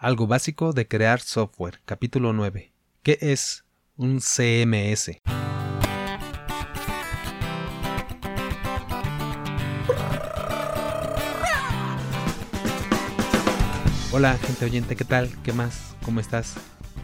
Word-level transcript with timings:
Algo 0.00 0.28
básico 0.28 0.72
de 0.72 0.86
crear 0.86 1.20
software, 1.20 1.80
capítulo 1.84 2.32
9. 2.32 2.70
¿Qué 3.02 3.18
es 3.20 3.64
un 3.96 4.20
CMS? 4.20 5.18
Hola, 14.12 14.38
gente 14.38 14.66
oyente, 14.66 14.94
¿qué 14.94 15.04
tal? 15.04 15.30
¿Qué 15.42 15.52
más? 15.52 15.96
¿Cómo 16.04 16.20
estás? 16.20 16.54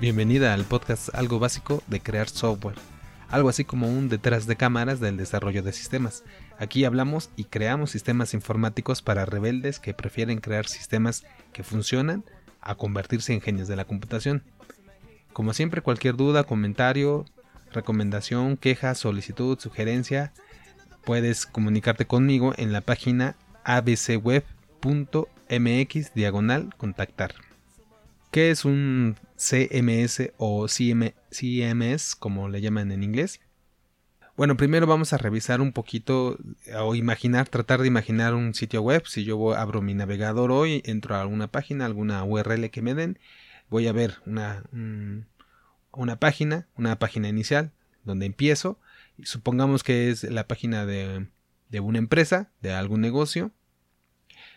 Bienvenida 0.00 0.54
al 0.54 0.62
podcast 0.62 1.12
Algo 1.16 1.40
básico 1.40 1.82
de 1.88 1.98
crear 1.98 2.28
software. 2.28 2.78
Algo 3.28 3.48
así 3.48 3.64
como 3.64 3.88
un 3.88 4.08
detrás 4.08 4.46
de 4.46 4.54
cámaras 4.54 5.00
del 5.00 5.16
desarrollo 5.16 5.64
de 5.64 5.72
sistemas. 5.72 6.22
Aquí 6.60 6.84
hablamos 6.84 7.30
y 7.34 7.46
creamos 7.46 7.90
sistemas 7.90 8.34
informáticos 8.34 9.02
para 9.02 9.26
rebeldes 9.26 9.80
que 9.80 9.94
prefieren 9.94 10.38
crear 10.38 10.68
sistemas 10.68 11.24
que 11.52 11.64
funcionan 11.64 12.24
a 12.64 12.74
convertirse 12.74 13.32
en 13.32 13.40
genios 13.40 13.68
de 13.68 13.76
la 13.76 13.84
computación. 13.84 14.42
Como 15.32 15.52
siempre, 15.52 15.82
cualquier 15.82 16.16
duda, 16.16 16.44
comentario, 16.44 17.24
recomendación, 17.72 18.56
queja, 18.56 18.94
solicitud, 18.94 19.58
sugerencia, 19.58 20.32
puedes 21.04 21.46
comunicarte 21.46 22.06
conmigo 22.06 22.54
en 22.56 22.72
la 22.72 22.80
página 22.80 23.36
abcweb.mx 23.64 24.44
diagonal 26.14 26.74
contactar. 26.76 27.34
¿Qué 28.30 28.50
es 28.50 28.64
un 28.64 29.16
CMS 29.36 30.32
o 30.38 30.66
CMS 30.66 32.16
como 32.16 32.48
le 32.48 32.60
llaman 32.60 32.90
en 32.90 33.02
inglés? 33.02 33.40
Bueno, 34.36 34.56
primero 34.56 34.88
vamos 34.88 35.12
a 35.12 35.16
revisar 35.18 35.60
un 35.60 35.70
poquito 35.70 36.38
o 36.76 36.94
imaginar, 36.96 37.48
tratar 37.48 37.80
de 37.80 37.86
imaginar 37.86 38.34
un 38.34 38.52
sitio 38.52 38.82
web. 38.82 39.06
Si 39.06 39.22
yo 39.22 39.54
abro 39.54 39.80
mi 39.80 39.94
navegador 39.94 40.50
hoy, 40.50 40.82
entro 40.84 41.14
a 41.14 41.20
alguna 41.20 41.46
página, 41.46 41.86
alguna 41.86 42.24
URL 42.24 42.68
que 42.70 42.82
me 42.82 42.94
den, 42.94 43.20
voy 43.70 43.86
a 43.86 43.92
ver 43.92 44.16
una, 44.26 44.64
una 45.92 46.18
página, 46.18 46.66
una 46.76 46.98
página 46.98 47.28
inicial, 47.28 47.70
donde 48.02 48.26
empiezo. 48.26 48.80
Supongamos 49.22 49.84
que 49.84 50.10
es 50.10 50.24
la 50.24 50.48
página 50.48 50.84
de, 50.84 51.28
de 51.68 51.78
una 51.78 51.98
empresa, 51.98 52.50
de 52.60 52.72
algún 52.72 53.02
negocio. 53.02 53.52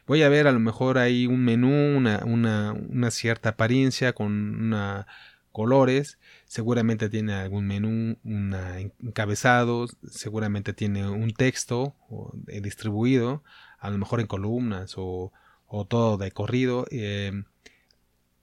Voy 0.08 0.24
a 0.24 0.30
ver 0.30 0.48
a 0.48 0.54
lo 0.54 0.60
mejor 0.60 0.98
ahí 0.98 1.28
un 1.28 1.46
menú, 1.46 1.96
una, 1.96 2.24
una, 2.26 2.74
una 2.74 3.12
cierta 3.12 3.50
apariencia 3.50 4.14
con 4.14 4.32
una 4.60 5.06
colores, 5.58 6.20
seguramente 6.46 7.10
tiene 7.10 7.34
algún 7.34 7.66
menú, 7.66 8.16
encabezado, 9.02 9.88
seguramente 10.08 10.72
tiene 10.72 11.10
un 11.10 11.34
texto 11.34 11.96
eh, 12.46 12.62
distribuido, 12.62 13.44
a 13.80 13.90
lo 13.90 13.98
mejor 13.98 14.20
en 14.20 14.28
columnas 14.28 14.94
o, 14.98 15.32
todo 15.90 16.18
de 16.18 16.30
corrido. 16.30 16.86
Eh, 16.92 17.44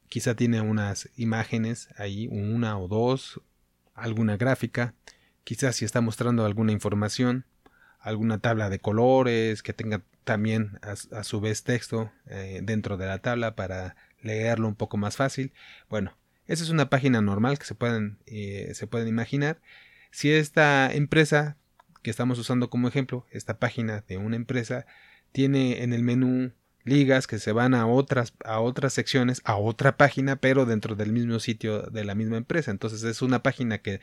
quizá 0.08 0.34
tiene 0.34 0.60
unas 0.60 1.08
imágenes 1.14 1.88
ahí, 1.96 2.26
una 2.32 2.80
o 2.80 2.88
dos, 2.88 3.40
alguna 3.94 4.36
gráfica, 4.36 4.94
quizás 5.44 5.76
si 5.76 5.84
está 5.84 6.00
mostrando 6.00 6.44
alguna 6.44 6.72
información, 6.72 7.44
alguna 8.00 8.40
tabla 8.40 8.70
de 8.70 8.80
colores 8.80 9.62
que 9.62 9.72
tenga 9.72 10.02
también 10.24 10.80
a, 10.82 11.22
su 11.22 11.40
vez 11.40 11.62
texto 11.62 12.10
eh, 12.26 12.58
dentro 12.64 12.96
de 12.96 13.06
la 13.06 13.18
tabla 13.18 13.54
para 13.54 13.94
leerlo 14.20 14.66
un 14.66 14.74
poco 14.74 14.96
más 14.96 15.16
fácil. 15.16 15.52
Bueno, 15.88 16.16
esa 16.46 16.62
es 16.62 16.70
una 16.70 16.90
página 16.90 17.20
normal 17.20 17.58
que 17.58 17.66
se 17.66 17.74
pueden, 17.74 18.18
eh, 18.26 18.72
se 18.74 18.86
pueden 18.86 19.08
imaginar. 19.08 19.60
Si 20.10 20.30
esta 20.30 20.92
empresa 20.92 21.56
que 22.04 22.10
estamos 22.10 22.38
usando 22.38 22.70
como 22.70 22.86
ejemplo, 22.86 23.26
esta 23.30 23.58
página 23.58 24.04
de 24.06 24.18
una 24.18 24.36
empresa, 24.36 24.86
tiene 25.32 25.82
en 25.82 25.92
el 25.92 26.04
menú 26.04 26.52
ligas 26.84 27.26
que 27.26 27.38
se 27.38 27.50
van 27.50 27.74
a 27.74 27.86
otras, 27.86 28.34
a 28.44 28.60
otras 28.60 28.92
secciones, 28.92 29.40
a 29.44 29.56
otra 29.56 29.96
página, 29.96 30.36
pero 30.36 30.66
dentro 30.66 30.94
del 30.94 31.12
mismo 31.12 31.40
sitio 31.40 31.80
de 31.82 32.04
la 32.04 32.14
misma 32.14 32.36
empresa. 32.36 32.70
Entonces 32.70 33.02
es 33.04 33.22
una 33.22 33.42
página 33.42 33.78
que 33.78 34.00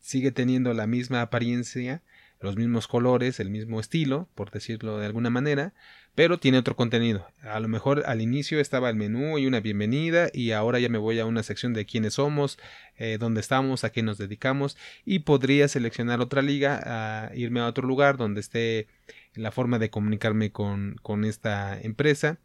sigue 0.00 0.32
teniendo 0.32 0.72
la 0.72 0.86
misma 0.86 1.20
apariencia, 1.20 2.02
los 2.42 2.56
mismos 2.56 2.88
colores, 2.88 3.40
el 3.40 3.50
mismo 3.50 3.80
estilo, 3.80 4.28
por 4.34 4.50
decirlo 4.50 4.98
de 4.98 5.06
alguna 5.06 5.30
manera, 5.30 5.72
pero 6.14 6.38
tiene 6.38 6.58
otro 6.58 6.76
contenido. 6.76 7.26
A 7.42 7.60
lo 7.60 7.68
mejor 7.68 8.02
al 8.06 8.20
inicio 8.20 8.60
estaba 8.60 8.90
el 8.90 8.96
menú 8.96 9.38
y 9.38 9.46
una 9.46 9.60
bienvenida 9.60 10.28
y 10.32 10.50
ahora 10.50 10.78
ya 10.78 10.88
me 10.88 10.98
voy 10.98 11.18
a 11.20 11.26
una 11.26 11.42
sección 11.42 11.72
de 11.72 11.86
quiénes 11.86 12.14
somos, 12.14 12.58
eh, 12.96 13.16
dónde 13.18 13.40
estamos, 13.40 13.84
a 13.84 13.90
qué 13.90 14.02
nos 14.02 14.18
dedicamos 14.18 14.76
y 15.04 15.20
podría 15.20 15.68
seleccionar 15.68 16.20
otra 16.20 16.42
liga, 16.42 16.80
a 16.84 17.34
irme 17.34 17.60
a 17.60 17.66
otro 17.66 17.86
lugar 17.86 18.16
donde 18.16 18.40
esté 18.40 18.88
la 19.34 19.52
forma 19.52 19.78
de 19.78 19.90
comunicarme 19.90 20.50
con, 20.50 20.96
con 21.02 21.24
esta 21.24 21.80
empresa 21.80 22.38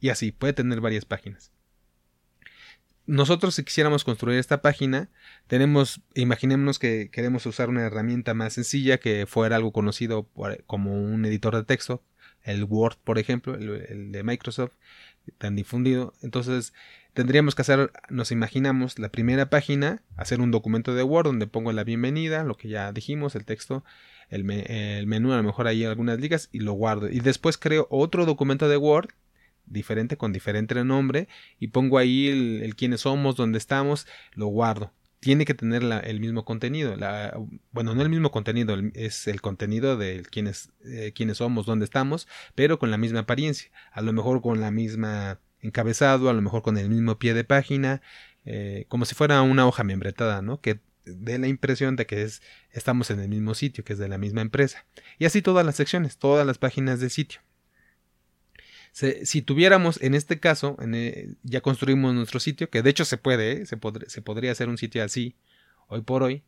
y 0.00 0.08
así 0.08 0.32
puede 0.32 0.54
tener 0.54 0.80
varias 0.80 1.04
páginas 1.04 1.55
nosotros 3.06 3.54
si 3.54 3.64
quisiéramos 3.64 4.04
construir 4.04 4.38
esta 4.38 4.62
página, 4.62 5.08
tenemos, 5.46 6.00
imaginémonos 6.14 6.78
que 6.78 7.10
queremos 7.10 7.46
usar 7.46 7.68
una 7.68 7.82
herramienta 7.82 8.34
más 8.34 8.54
sencilla 8.54 8.98
que 8.98 9.26
fuera 9.26 9.56
algo 9.56 9.72
conocido 9.72 10.28
como 10.66 10.92
un 10.92 11.24
editor 11.24 11.54
de 11.54 11.64
texto, 11.64 12.02
el 12.42 12.64
Word, 12.64 12.96
por 13.02 13.18
ejemplo, 13.18 13.54
el, 13.54 14.12
de 14.12 14.22
Microsoft, 14.22 14.72
tan 15.38 15.56
difundido. 15.56 16.14
Entonces, 16.22 16.72
tendríamos 17.12 17.54
que 17.54 17.62
hacer, 17.62 17.92
nos 18.08 18.30
imaginamos, 18.30 18.98
la 18.98 19.10
primera 19.10 19.50
página, 19.50 20.02
hacer 20.16 20.40
un 20.40 20.50
documento 20.50 20.94
de 20.94 21.02
Word 21.02 21.26
donde 21.26 21.46
pongo 21.46 21.72
la 21.72 21.84
bienvenida, 21.84 22.44
lo 22.44 22.56
que 22.56 22.68
ya 22.68 22.92
dijimos, 22.92 23.34
el 23.34 23.44
texto, 23.44 23.84
el, 24.28 24.48
el 24.50 25.06
menú, 25.06 25.32
a 25.32 25.36
lo 25.36 25.42
mejor 25.42 25.66
ahí 25.66 25.84
algunas 25.84 26.20
ligas, 26.20 26.48
y 26.52 26.60
lo 26.60 26.72
guardo. 26.72 27.08
Y 27.08 27.20
después 27.20 27.58
creo 27.58 27.86
otro 27.90 28.26
documento 28.26 28.68
de 28.68 28.76
Word 28.76 29.08
diferente 29.66 30.16
con 30.16 30.32
diferente 30.32 30.74
nombre 30.84 31.28
y 31.58 31.68
pongo 31.68 31.98
ahí 31.98 32.28
el, 32.28 32.74
quiénes 32.76 33.02
somos, 33.02 33.36
dónde 33.36 33.58
estamos, 33.58 34.06
lo 34.34 34.46
guardo. 34.46 34.92
Tiene 35.20 35.44
que 35.44 35.54
tener 35.54 35.82
el 36.04 36.20
mismo 36.20 36.44
contenido. 36.44 36.94
Bueno, 37.72 37.94
no 37.94 38.02
el 38.02 38.10
mismo 38.10 38.30
contenido, 38.30 38.76
es 38.94 39.26
el 39.26 39.40
contenido 39.40 39.96
de 39.96 40.22
quiénes, 40.30 40.70
eh, 40.84 41.12
quiénes 41.14 41.38
somos, 41.38 41.66
dónde 41.66 41.84
estamos, 41.84 42.28
pero 42.54 42.78
con 42.78 42.90
la 42.90 42.98
misma 42.98 43.20
apariencia. 43.20 43.70
A 43.92 44.02
lo 44.02 44.12
mejor 44.12 44.40
con 44.40 44.60
la 44.60 44.70
misma 44.70 45.40
encabezado, 45.60 46.28
a 46.28 46.32
lo 46.32 46.42
mejor 46.42 46.62
con 46.62 46.78
el 46.78 46.90
mismo 46.90 47.18
pie 47.18 47.34
de 47.34 47.44
página, 47.44 48.02
eh, 48.44 48.84
como 48.88 49.04
si 49.04 49.14
fuera 49.14 49.42
una 49.42 49.66
hoja 49.66 49.82
membretada, 49.82 50.42
¿no? 50.42 50.60
Que 50.60 50.80
dé 51.04 51.38
la 51.38 51.48
impresión 51.48 51.96
de 51.96 52.06
que 52.06 52.22
es, 52.22 52.42
estamos 52.70 53.10
en 53.10 53.18
el 53.18 53.28
mismo 53.28 53.54
sitio, 53.54 53.84
que 53.84 53.94
es 53.94 53.98
de 53.98 54.08
la 54.08 54.18
misma 54.18 54.42
empresa. 54.42 54.86
Y 55.18 55.24
así 55.24 55.42
todas 55.42 55.66
las 55.66 55.76
secciones, 55.76 56.18
todas 56.18 56.46
las 56.46 56.58
páginas 56.58 57.00
del 57.00 57.10
sitio 57.10 57.40
si 58.96 59.42
tuviéramos, 59.42 60.00
en 60.00 60.14
este 60.14 60.40
caso, 60.40 60.76
eh, 60.80 61.34
ya 61.42 61.60
construimos 61.60 62.14
nuestro 62.14 62.40
sitio, 62.40 62.70
que 62.70 62.82
de 62.82 62.88
hecho 62.88 63.04
se 63.04 63.18
puede, 63.18 63.52
¿eh? 63.52 63.66
se, 63.66 63.78
se, 64.06 64.22
podría 64.22 64.52
hacer 64.52 64.70
un 64.70 64.78
sitio 64.78 65.04
así 65.04 65.36
hoy 65.88 66.00
por 66.00 66.22
hoy. 66.22 66.44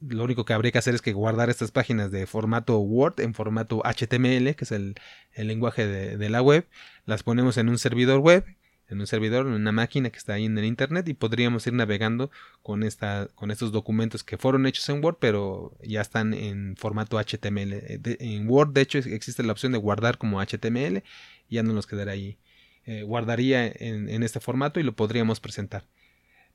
Lo 0.00 0.24
único 0.24 0.46
que 0.46 0.54
habría 0.54 0.72
que 0.72 0.78
hacer 0.78 0.94
es 0.94 1.02
que 1.02 1.12
guardar 1.12 1.50
estas 1.50 1.72
páginas 1.72 2.10
de 2.10 2.26
formato 2.26 2.78
Word 2.78 3.20
en 3.20 3.34
formato 3.34 3.82
HTML, 3.84 4.54
que 4.54 4.64
es 4.64 4.72
el, 4.72 4.94
lenguaje 5.36 5.86
de, 5.86 6.30
la 6.30 6.40
web. 6.40 6.66
Las 7.04 7.22
ponemos 7.22 7.58
en 7.58 7.68
un 7.68 7.78
servidor 7.78 8.20
web, 8.20 8.44
en 8.90 9.00
un 9.00 9.06
servidor, 9.06 9.46
en 9.46 9.52
una 9.52 9.72
máquina 9.72 10.10
que 10.10 10.18
está 10.18 10.34
ahí 10.34 10.44
en 10.44 10.58
el 10.58 10.64
Internet 10.64 11.08
y 11.08 11.14
podríamos 11.14 11.66
ir 11.66 11.72
navegando 11.72 12.30
con, 12.62 12.82
esta, 12.82 13.28
con 13.34 13.50
estos 13.50 13.72
documentos 13.72 14.24
que 14.24 14.36
fueron 14.36 14.66
hechos 14.66 14.88
en 14.88 15.02
Word, 15.02 15.16
pero 15.20 15.76
ya 15.82 16.00
están 16.00 16.34
en 16.34 16.76
formato 16.76 17.18
HTML. 17.18 17.72
en 18.18 18.48
Word, 18.48 18.72
de 18.72 18.80
hecho, 18.82 18.98
existe 18.98 19.42
la 19.42 19.52
opción 19.52 19.72
de 19.72 19.78
guardar 19.78 20.18
como 20.18 20.40
HTML 20.40 21.02
ya 21.50 21.62
no 21.62 21.72
nos 21.72 21.86
quedaría 21.86 22.14
ahí. 22.14 22.38
Eh, 22.86 23.02
guardaría 23.02 23.66
en, 23.66 24.22
este 24.22 24.40
formato 24.40 24.80
y 24.80 24.82
lo 24.82 24.94
podríamos 24.94 25.40
presentar. 25.40 25.84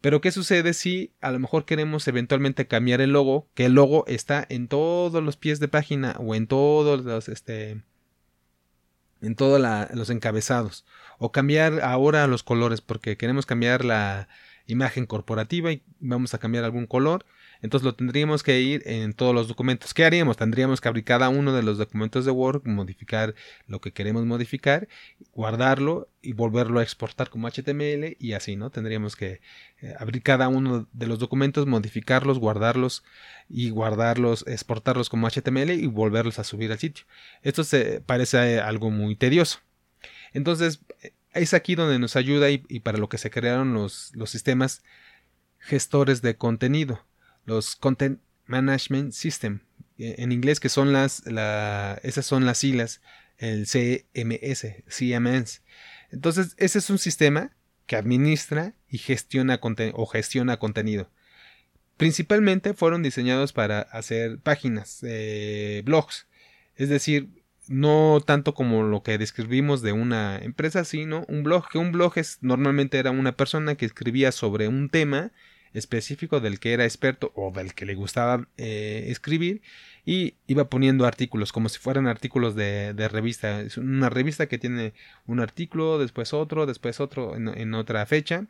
Pero 0.01 0.21
¿qué 0.21 0.31
sucede 0.31 0.73
si 0.73 1.13
a 1.21 1.31
lo 1.31 1.39
mejor 1.39 1.65
queremos 1.65 2.07
eventualmente 2.07 2.67
cambiar 2.67 3.01
el 3.01 3.11
logo? 3.11 3.47
Que 3.53 3.65
el 3.65 3.73
logo 3.73 4.05
está 4.07 4.45
en 4.49 4.67
todos 4.67 5.23
los 5.23 5.37
pies 5.37 5.59
de 5.59 5.67
página 5.67 6.15
o 6.19 6.35
en 6.35 6.47
todos 6.47 7.03
los 7.05 7.29
este 7.29 7.83
en 9.21 9.35
todos 9.35 9.61
los 9.93 10.09
encabezados. 10.09 10.85
O 11.17 11.31
cambiar 11.31 11.81
ahora 11.81 12.27
los 12.27 12.43
colores 12.43 12.81
porque 12.81 13.17
queremos 13.17 13.45
cambiar 13.45 13.85
la 13.85 14.27
imagen 14.67 15.05
corporativa 15.05 15.71
y 15.71 15.83
vamos 15.99 16.33
a 16.33 16.39
cambiar 16.39 16.63
algún 16.63 16.87
color 16.87 17.25
entonces 17.65 17.83
lo 17.83 17.95
tendríamos 17.95 18.43
que 18.43 18.61
ir 18.61 18.83
en 18.85 19.13
todos 19.13 19.33
los 19.33 19.47
documentos. 19.47 19.93
¿Qué 19.95 20.05
haríamos? 20.05 20.37
Tendríamos 20.37 20.79
que 20.79 20.87
abrir 20.87 21.03
cada 21.03 21.29
uno 21.29 21.51
de 21.51 21.63
los 21.63 21.79
documentos 21.79 22.23
de 22.23 22.29
Word, 22.29 22.61
modificar 22.65 23.33
lo 23.65 23.81
que 23.81 23.91
queremos 23.91 24.23
modificar, 24.23 24.87
guardarlo 25.33 26.07
y 26.21 26.33
volverlo 26.33 26.79
a 26.79 26.83
exportar 26.83 27.31
como 27.31 27.49
HTML 27.49 28.17
y 28.19 28.33
así, 28.33 28.55
¿no? 28.55 28.69
Tendríamos 28.69 29.15
que 29.15 29.41
eh, 29.81 29.95
abrir 29.97 30.21
cada 30.21 30.47
uno 30.47 30.87
de 30.93 31.07
los 31.07 31.17
documentos, 31.17 31.65
modificarlos, 31.65 32.37
guardarlos 32.37 33.03
y 33.49 33.71
guardarlos, 33.71 34.45
exportarlos 34.47 35.09
como 35.09 35.27
HTML 35.27 35.71
y 35.71 35.87
volverlos 35.87 36.37
a 36.37 36.43
subir 36.43 36.71
al 36.71 36.77
sitio. 36.77 37.05
Esto 37.41 37.63
se 37.63 37.99
parece 37.99 38.59
algo 38.59 38.91
muy 38.91 39.15
tedioso. 39.15 39.59
Entonces, 40.33 40.81
es 41.33 41.55
aquí 41.55 41.73
donde 41.73 41.97
nos 41.97 42.15
ayuda 42.15 42.51
y, 42.51 42.59
para 42.81 42.99
lo 42.99 43.09
que 43.09 43.17
se 43.17 43.31
crearon 43.31 43.73
los, 43.73 44.11
los 44.13 44.29
sistemas 44.29 44.83
gestores 45.57 46.21
de 46.21 46.37
contenido 46.37 47.03
los 47.45 47.75
Content 47.75 48.19
Management 48.47 49.13
System, 49.13 49.61
eh, 49.97 50.15
en 50.19 50.31
inglés 50.31 50.59
que 50.59 50.69
son 50.69 50.93
las, 50.93 51.25
la, 51.25 51.99
esas 52.03 52.25
son 52.25 52.45
las 52.45 52.57
siglas, 52.57 53.01
el 53.37 53.65
CMS, 53.65 54.83
CMS. 54.87 55.61
Entonces, 56.11 56.55
ese 56.57 56.79
es 56.79 56.89
un 56.89 56.97
sistema 56.97 57.51
que 57.85 57.95
administra 57.95 58.73
y 58.89 58.97
gestiona 58.97 59.59
o 59.93 60.05
gestiona 60.05 60.57
contenido. 60.57 61.09
Principalmente 61.97 62.73
fueron 62.73 63.03
diseñados 63.03 63.53
para 63.53 63.81
hacer 63.81 64.39
páginas, 64.39 64.99
eh, 65.03 65.81
blogs, 65.85 66.27
es 66.75 66.89
decir, 66.89 67.29
no 67.67 68.21
tanto 68.25 68.53
como 68.53 68.83
lo 68.83 69.01
que 69.01 69.17
describimos 69.17 69.81
de 69.81 69.91
una 69.91 70.37
empresa, 70.37 70.83
sino 70.83 71.25
un 71.27 71.43
blog, 71.43 71.69
que 71.69 71.77
un 71.77 71.91
blog 71.91 72.17
es 72.17 72.39
normalmente 72.41 72.99
era 72.99 73.11
una 73.11 73.35
persona 73.35 73.75
que 73.75 73.85
escribía 73.85 74.31
sobre 74.31 74.67
un 74.67 74.89
tema 74.89 75.31
específico 75.75 76.39
del 76.39 76.59
que 76.59 76.73
era 76.73 76.85
experto 76.85 77.31
o 77.35 77.51
del 77.51 77.73
que 77.73 77.85
le 77.85 77.95
gustaba 77.95 78.47
eh, 78.57 79.05
escribir 79.09 79.61
y 80.05 80.35
iba 80.47 80.69
poniendo 80.69 81.05
artículos 81.05 81.51
como 81.51 81.69
si 81.69 81.79
fueran 81.79 82.07
artículos 82.07 82.55
de, 82.55 82.93
revista. 83.11 83.61
Es 83.61 83.77
una 83.77 84.09
revista 84.09 84.47
que 84.47 84.57
tiene 84.57 84.93
un 85.27 85.39
artículo, 85.39 85.99
después 85.99 86.33
otro, 86.33 86.65
después 86.65 86.99
otro 86.99 87.35
en, 87.35 87.73
otra 87.73 88.05
fecha. 88.05 88.45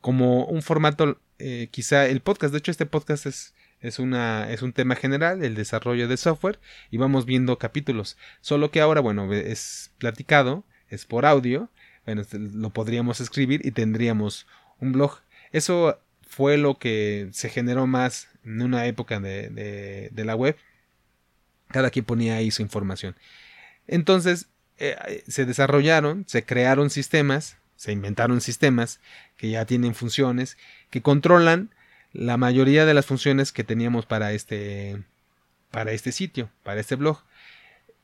Como 0.00 0.44
un 0.46 0.62
formato, 0.62 1.20
eh, 1.38 1.68
quizá 1.70 2.06
el 2.06 2.20
podcast, 2.20 2.52
de 2.52 2.58
hecho 2.58 2.70
este 2.70 2.86
podcast 2.86 3.26
es, 3.26 3.54
es, 3.80 3.98
una, 3.98 4.50
es 4.50 4.62
un 4.62 4.72
tema 4.72 4.94
general, 4.94 5.44
el 5.44 5.54
desarrollo 5.56 6.06
de 6.08 6.16
software, 6.16 6.60
y 6.90 6.98
vamos 6.98 7.26
viendo 7.26 7.58
capítulos. 7.58 8.16
Solo 8.40 8.70
que 8.70 8.80
ahora, 8.80 9.00
bueno, 9.00 9.32
es 9.32 9.92
platicado, 9.98 10.64
es 10.88 11.04
por 11.04 11.26
audio, 11.26 11.68
bueno, 12.06 12.22
este, 12.22 12.38
lo 12.38 12.70
podríamos 12.70 13.20
escribir 13.20 13.60
y 13.66 13.72
tendríamos 13.72 14.46
un 14.80 14.92
blog. 14.92 15.18
Eso 15.52 16.00
fue 16.22 16.56
lo 16.58 16.78
que 16.78 17.28
se 17.32 17.48
generó 17.48 17.86
más 17.86 18.28
en 18.44 18.62
una 18.62 18.86
época 18.86 19.18
de, 19.20 20.10
la 20.14 20.36
web. 20.36 20.56
Cada 21.68 21.90
quien 21.90 22.04
ponía 22.04 22.36
ahí 22.36 22.50
su 22.50 22.62
información. 22.62 23.16
Entonces 23.86 24.48
eh, 24.78 25.24
se 25.26 25.46
desarrollaron, 25.46 26.24
se 26.28 26.44
crearon 26.44 26.90
sistemas, 26.90 27.56
se 27.76 27.92
inventaron 27.92 28.40
sistemas 28.40 29.00
que 29.36 29.50
ya 29.50 29.64
tienen 29.64 29.94
funciones, 29.94 30.56
que 30.90 31.02
controlan 31.02 31.70
la 32.12 32.36
mayoría 32.36 32.86
de 32.86 32.94
las 32.94 33.06
funciones 33.06 33.52
que 33.52 33.64
teníamos 33.64 34.06
para 34.06 34.32
este, 34.32 35.02
para 35.70 35.92
este 35.92 36.12
sitio, 36.12 36.50
para 36.62 36.80
este 36.80 36.96
blog. 36.96 37.22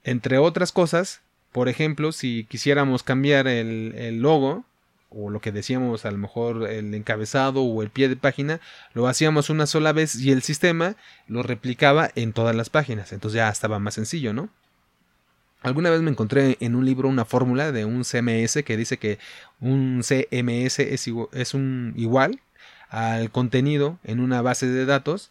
Entre 0.02 0.38
otras 0.38 0.73
cosas, 0.73 1.23
por 1.52 1.69
ejemplo, 1.69 2.12
si 2.12 2.44
quisiéramos 2.44 3.02
cambiar 3.02 3.49
el 3.49 4.20
logo, 4.20 4.67
o 5.14 5.31
lo 5.31 5.40
que 5.40 5.52
decíamos 5.52 6.05
a 6.05 6.11
lo 6.11 6.19
mejor 6.19 6.69
el 6.69 6.93
encabezado 6.94 7.62
o 7.62 7.82
el 7.82 7.90
pie 7.90 8.08
de 8.08 8.16
página, 8.16 8.61
lo 8.93 9.06
hacíamos 9.06 9.50
una 9.50 9.66
sola 9.66 9.93
vez 9.93 10.16
y 10.16 10.32
el 10.32 10.43
sistema 10.43 10.96
lo 11.28 11.43
replicaba 11.43 12.11
en 12.14 12.32
todas 12.32 12.55
las 12.55 12.70
páginas. 12.70 13.12
Entonces 13.12 13.37
ya 13.37 13.49
estaba 13.49 13.78
más 13.78 13.94
sencillo, 13.94 14.32
¿no? 14.32 14.49
Alguna 15.62 15.88
vez 15.88 16.02
me 16.02 16.11
encontré 16.11 16.58
en 16.61 16.75
un 16.75 16.84
libro 16.84 17.08
una 17.08 17.25
fórmula 17.25 17.72
de 17.72 17.87
un 17.87 18.05
CMS 18.05 18.62
que 18.64 18.76
dice 18.76 18.99
que 18.99 19.19
un 19.61 20.02
CMS 20.02 20.81
es, 20.81 21.06
igual, 21.08 21.28
es 21.32 21.55
un 21.55 21.94
igual 21.96 22.40
al 22.90 23.31
contenido 23.31 23.99
en 24.05 24.20
una 24.20 24.43
base 24.43 24.66
de 24.66 24.84
datos 24.84 25.31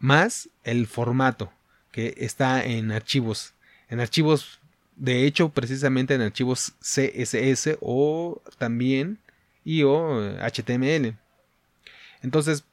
más 0.00 0.48
el 0.64 0.88
formato 0.88 1.52
que 1.92 2.14
está 2.18 2.64
en 2.64 2.90
archivos. 2.90 3.54
En 3.88 4.00
archivos 4.00 4.58
de 4.96 5.26
hecho, 5.26 5.48
precisamente 5.48 6.14
en 6.14 6.22
archivos 6.22 6.74
CSS 6.80 7.78
o 7.80 8.40
también 8.58 9.18
y 9.64 9.82
HTML. 9.82 11.16
Entonces, 12.22 12.64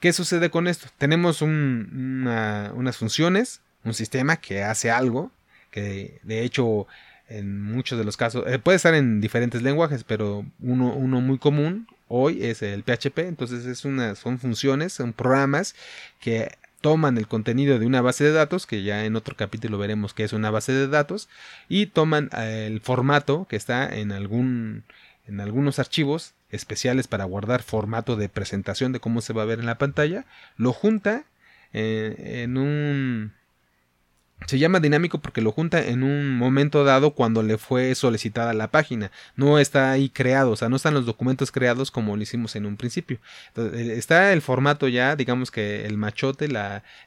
¿qué 0.00 0.12
sucede 0.12 0.50
con 0.50 0.66
esto? 0.66 0.88
Tenemos 0.98 1.42
unas 1.42 2.96
funciones, 2.96 3.60
un 3.84 3.94
sistema 3.94 4.36
que 4.36 4.62
hace 4.62 4.90
algo, 4.90 5.30
que 5.70 6.20
de 6.22 6.42
hecho 6.42 6.86
en 7.28 7.62
muchos 7.62 7.98
de 7.98 8.04
los 8.04 8.16
casos 8.16 8.44
eh, 8.46 8.58
puede 8.58 8.76
estar 8.76 8.94
en 8.94 9.20
diferentes 9.20 9.62
lenguajes, 9.62 10.02
pero 10.02 10.46
uno, 10.60 10.94
uno, 10.94 11.20
muy 11.20 11.38
común 11.38 11.86
hoy 12.08 12.42
es 12.44 12.62
el 12.62 12.82
PHP. 12.82 13.18
Entonces 13.18 13.66
es 13.66 13.78
son 13.78 14.38
funciones, 14.38 14.94
son 14.94 15.12
programas 15.12 15.74
que 16.20 16.56
toman 16.80 17.18
el 17.18 17.28
contenido 17.28 17.78
de 17.78 17.86
una 17.86 18.00
base 18.00 18.24
de 18.24 18.32
datos, 18.32 18.66
que 18.66 18.82
ya 18.82 19.04
en 19.04 19.16
otro 19.16 19.36
capítulo 19.36 19.78
veremos 19.78 20.14
que 20.14 20.24
es 20.24 20.32
una 20.32 20.50
base 20.50 20.72
de 20.72 20.88
datos, 20.88 21.28
y 21.68 21.86
toman 21.86 22.30
eh, 22.36 22.66
el 22.66 22.80
formato 22.80 23.46
que 23.48 23.56
está 23.56 23.94
en 23.94 24.12
algún 24.12 24.84
en 25.26 25.40
algunos 25.40 25.78
archivos 25.78 26.32
especiales 26.50 27.06
para 27.06 27.24
guardar 27.24 27.62
formato 27.62 28.16
de 28.16 28.30
presentación 28.30 28.92
de 28.92 29.00
cómo 29.00 29.20
se 29.20 29.34
va 29.34 29.42
a 29.42 29.46
ver 29.46 29.58
en 29.58 29.66
la 29.66 29.76
pantalla, 29.76 30.24
lo 30.56 30.72
junta 30.72 31.24
eh, 31.74 32.42
en 32.42 32.56
un 32.56 33.32
se 34.46 34.58
llama 34.58 34.80
dinámico 34.80 35.18
porque 35.18 35.40
lo 35.40 35.52
junta 35.52 35.84
en 35.84 36.02
un 36.02 36.36
momento 36.36 36.84
dado 36.84 37.12
cuando 37.12 37.42
le 37.42 37.58
fue 37.58 37.94
solicitada 37.94 38.54
la 38.54 38.70
página. 38.70 39.10
No 39.36 39.58
está 39.58 39.90
ahí 39.90 40.08
creado, 40.08 40.52
o 40.52 40.56
sea, 40.56 40.68
no 40.68 40.76
están 40.76 40.94
los 40.94 41.06
documentos 41.06 41.50
creados 41.50 41.90
como 41.90 42.16
lo 42.16 42.22
hicimos 42.22 42.56
en 42.56 42.64
un 42.64 42.76
principio. 42.76 43.18
Eh, 43.56 43.94
está 43.96 44.32
el 44.32 44.40
formato 44.40 44.88
ya, 44.88 45.16
digamos 45.16 45.50
que 45.50 45.84
el 45.86 45.98
machote, 45.98 46.48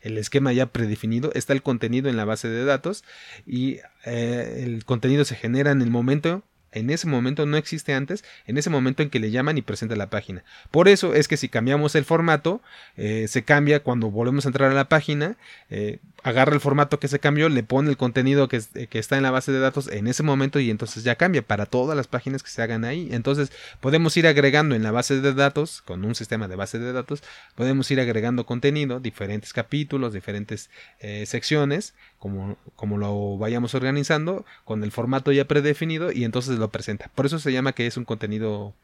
el 0.01 0.17
esquema 0.17 0.53
ya 0.53 0.67
predefinido, 0.67 1.31
está 1.33 1.53
el 1.53 1.63
contenido 1.63 2.09
en 2.09 2.17
la 2.17 2.25
base 2.25 2.49
de 2.49 2.65
datos 2.65 3.03
y 3.45 3.79
eh, 4.05 4.63
el 4.63 4.85
contenido 4.85 5.25
se 5.25 5.35
genera 5.35 5.71
en 5.71 5.81
el 5.81 5.89
momento 5.89 6.43
en 6.71 6.89
ese 6.89 7.07
momento 7.07 7.45
no 7.45 7.57
existe 7.57 7.93
antes, 7.93 8.23
en 8.47 8.57
ese 8.57 8.69
momento 8.69 9.03
en 9.03 9.09
que 9.09 9.19
le 9.19 9.31
llaman 9.31 9.57
y 9.57 9.61
presenta 9.61 9.95
la 9.95 10.09
página. 10.09 10.43
Por 10.71 10.87
eso 10.87 11.13
es 11.13 11.27
que 11.27 11.37
si 11.37 11.49
cambiamos 11.49 11.95
el 11.95 12.05
formato, 12.05 12.61
eh, 12.97 13.27
se 13.27 13.43
cambia 13.43 13.81
cuando 13.81 14.09
volvemos 14.09 14.45
a 14.45 14.49
entrar 14.49 14.71
a 14.71 14.73
la 14.73 14.89
página, 14.89 15.35
eh, 15.69 15.99
agarra 16.23 16.53
el 16.53 16.59
formato 16.59 16.99
que 16.99 17.07
se 17.07 17.19
cambió, 17.19 17.49
le 17.49 17.63
pone 17.63 17.89
el 17.89 17.97
contenido 17.97 18.47
que, 18.47 18.61
que, 18.89 18.99
está 18.99 19.17
en 19.17 19.23
la 19.23 19.31
base 19.31 19.51
de 19.51 19.59
datos 19.59 19.87
en 19.87 20.07
ese 20.07 20.23
momento 20.23 20.59
y 20.59 20.69
entonces 20.69 21.03
ya 21.03 21.15
cambia 21.15 21.41
para 21.41 21.65
todas 21.65 21.97
las 21.97 22.07
páginas 22.07 22.43
que 22.43 22.49
se 22.49 22.61
hagan 22.61 22.85
ahí. 22.85 23.09
Entonces 23.11 23.51
podemos 23.79 24.15
ir 24.17 24.27
agregando 24.27 24.75
en 24.75 24.83
la 24.83 24.91
base 24.91 25.19
de 25.19 25.33
datos, 25.33 25.81
con 25.81 26.05
un 26.05 26.15
sistema 26.15 26.47
de 26.47 26.55
base 26.55 26.79
de 26.79 26.93
datos, 26.93 27.23
podemos 27.55 27.89
ir 27.91 27.99
agregando 27.99 28.45
contenido, 28.45 28.99
diferentes 28.99 29.53
capítulos, 29.53 30.13
diferentes 30.13 30.69
eh, 30.99 31.25
secciones, 31.25 31.93
como, 32.21 32.55
como 32.75 32.99
lo 32.99 33.39
vayamos 33.39 33.73
organizando, 33.73 34.45
con 34.63 34.83
el 34.83 34.91
formato 34.91 35.31
ya 35.31 35.45
predefinido 35.45 36.11
y 36.11 36.23
entonces 36.23 36.59
lo 36.59 36.69
presenta. 36.69 37.09
Por 37.15 37.25
eso 37.25 37.39
se 37.39 37.51
llama 37.51 37.73
que 37.73 37.87
es 37.87 37.97
un 37.97 38.05
contenido 38.05 38.75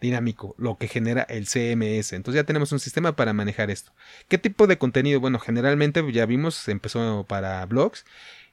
dinámico, 0.00 0.56
lo 0.58 0.76
que 0.76 0.88
genera 0.88 1.22
el 1.22 1.46
CMS. 1.46 2.14
Entonces 2.14 2.40
ya 2.40 2.44
tenemos 2.44 2.72
un 2.72 2.80
sistema 2.80 3.14
para 3.14 3.32
manejar 3.32 3.70
esto. 3.70 3.92
¿Qué 4.26 4.38
tipo 4.38 4.66
de 4.66 4.76
contenido? 4.76 5.20
Bueno, 5.20 5.38
generalmente 5.38 6.02
ya 6.12 6.26
vimos, 6.26 6.66
empezó 6.68 7.24
para 7.28 7.64
blogs 7.64 8.04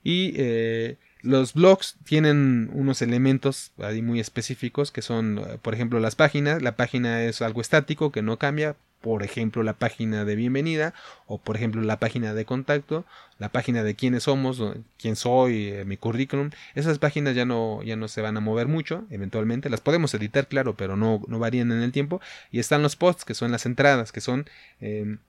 y 0.03 0.33
eh, 0.35 0.97
los 1.23 1.55
blogs 1.55 1.97
tienen 2.05 2.69
unos 2.73 3.01
elementos 3.01 3.71
ahí 3.79 4.03
muy 4.03 4.19
específicos 4.19 4.91
que 4.91 5.01
son, 5.01 5.43
por 5.63 5.73
ejemplo, 5.73 5.99
las 5.99 6.15
páginas. 6.15 6.61
La 6.61 6.75
página 6.75 7.23
es 7.23 7.41
algo 7.41 7.61
estático 7.61 8.11
que 8.11 8.21
no 8.21 8.37
cambia 8.37 8.75
por 9.01 9.23
ejemplo 9.23 9.63
la 9.63 9.73
página 9.73 10.25
de 10.25 10.35
bienvenida 10.35 10.94
o 11.25 11.37
por 11.37 11.56
ejemplo 11.56 11.81
la 11.81 11.99
página 11.99 12.33
de 12.33 12.45
contacto, 12.45 13.06
la 13.39 13.49
página 13.49 13.83
de 13.83 13.95
quiénes 13.95 14.23
somos, 14.23 14.61
quién 14.97 15.16
soy, 15.16 15.69
eh, 15.69 15.85
mi 15.85 15.97
currículum, 15.97 16.49
esas 16.75 16.99
páginas 16.99 17.35
ya 17.35 17.45
no, 17.45 17.83
ya 17.83 17.95
no 17.95 18.07
se 18.07 18.21
van 18.21 18.37
a 18.37 18.39
mover 18.39 18.68
mucho, 18.68 19.06
eventualmente. 19.09 19.69
Las 19.69 19.81
podemos 19.81 20.13
editar 20.13 20.47
claro, 20.47 20.75
pero 20.75 20.97
no, 20.97 21.21
no 21.27 21.39
varían 21.39 21.71
en 21.71 21.81
el 21.81 21.92
tiempo. 21.92 22.21
Y 22.51 22.59
están 22.59 22.81
los 22.81 22.95
posts 22.95 23.25
que 23.25 23.33
son 23.33 23.51
las 23.51 23.66
entradas, 23.66 24.11
que 24.11 24.21
son 24.21 24.45
em, 24.81 25.19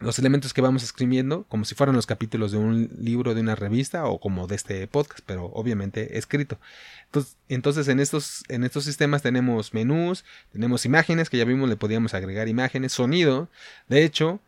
los 0.00 0.18
elementos 0.18 0.54
que 0.54 0.60
vamos 0.60 0.82
escribiendo 0.82 1.44
como 1.48 1.64
si 1.64 1.74
fueran 1.74 1.96
los 1.96 2.06
capítulos 2.06 2.52
de 2.52 2.58
un 2.58 2.90
libro 3.00 3.34
de 3.34 3.40
una 3.40 3.54
revista 3.54 4.04
o 4.06 4.20
como 4.20 4.46
de 4.46 4.56
este 4.56 4.86
podcast, 4.86 5.20
pero 5.26 5.46
obviamente 5.46 6.18
escrito. 6.18 6.58
Entonces, 7.06 7.36
entonces 7.48 7.88
en, 7.88 8.00
estos, 8.00 8.44
en 8.48 8.64
estos 8.64 8.84
sistemas 8.84 9.22
tenemos 9.22 9.74
menús, 9.74 10.24
tenemos 10.52 10.84
imágenes, 10.84 11.30
que 11.30 11.38
ya 11.38 11.44
vimos 11.44 11.68
le 11.68 11.76
podíamos 11.76 12.14
agregar 12.14 12.48
imágenes, 12.48 12.92
sonido. 12.92 13.48
De 13.88 14.04
hecho, 14.04 14.40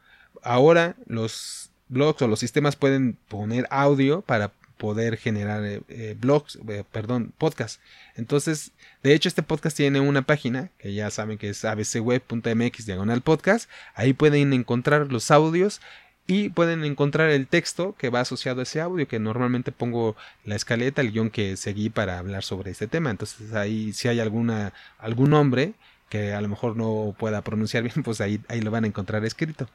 ahora 0.43 0.97
los 1.07 1.71
blogs 1.89 2.23
o 2.23 2.29
los 2.29 2.39
sistemas 2.39 2.77
pueden 2.77 3.19
poner 3.29 3.67
audio 3.71 4.23
para 4.23 4.53
poder 4.81 5.19
generar 5.19 5.63
eh, 5.63 5.83
eh, 5.89 6.17
blogs, 6.19 6.59
eh, 6.67 6.85
perdón, 6.91 7.35
podcast. 7.37 7.81
Entonces, 8.17 8.73
de 9.03 9.13
hecho, 9.13 9.29
este 9.29 9.43
podcast 9.43 9.77
tiene 9.77 10.01
una 10.01 10.23
página 10.23 10.71
que 10.79 10.95
ya 10.95 11.11
saben 11.11 11.37
que 11.37 11.51
es 11.51 11.65
abcweb.mx 11.67 12.87
diagonal 12.87 13.21
podcast. 13.21 13.69
Ahí 13.95 14.15
pueden 14.15 14.55
encontrar 14.55 15.13
los 15.13 15.31
audios 15.31 15.83
y 16.27 16.49
pueden 16.49 16.83
encontrar 16.85 17.29
el 17.29 17.47
texto 17.47 17.95
que 17.99 18.09
va 18.09 18.21
asociado 18.21 18.61
a 18.61 18.63
ese 18.63 18.81
audio, 18.81 19.07
que 19.07 19.19
normalmente 19.19 19.71
pongo 19.71 20.17
la 20.47 20.57
escaleta, 20.57 21.03
el 21.03 21.13
guion 21.13 21.29
que 21.29 21.59
seguí 21.59 21.91
para 21.91 22.19
hablar 22.19 22.43
sobre 22.43 22.71
este 22.71 22.87
tema. 22.87 23.11
Entonces, 23.11 23.53
ahí 23.53 23.93
si 23.93 24.09
hay 24.09 24.19
alguna, 24.19 24.73
algún 24.99 25.31
nombre 25.31 25.75
que 26.09 26.33
a 26.33 26.41
lo 26.41 26.49
mejor 26.49 26.75
no 26.75 27.15
pueda 27.19 27.43
pronunciar 27.43 27.83
bien, 27.83 28.03
pues 28.03 28.23
ahí, 28.23 28.41
ahí 28.49 28.63
lo 28.63 28.71
van 28.71 28.85
a 28.85 28.87
encontrar 28.87 29.27
escrito. 29.27 29.69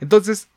Entonces, 0.00 0.48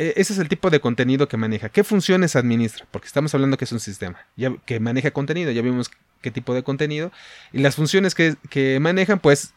ese 0.00 0.32
es 0.32 0.38
el 0.38 0.48
tipo 0.48 0.70
de 0.70 0.80
contenido 0.80 1.28
que 1.28 1.36
maneja. 1.36 1.68
¿Qué 1.68 1.84
funciones 1.84 2.34
administra? 2.34 2.86
Porque 2.90 3.06
estamos 3.06 3.34
hablando 3.34 3.58
que 3.58 3.66
es 3.66 3.72
un 3.72 3.80
sistema 3.80 4.18
que 4.64 4.80
maneja 4.80 5.10
contenido. 5.10 5.50
Ya 5.50 5.60
vimos 5.60 5.90
qué 6.22 6.30
tipo 6.30 6.54
de 6.54 6.62
contenido. 6.62 7.12
Y 7.52 7.58
las 7.58 7.76
funciones 7.76 8.14
que, 8.14 8.36
que, 8.48 8.80
manejan, 8.80 9.18
pues, 9.18 9.52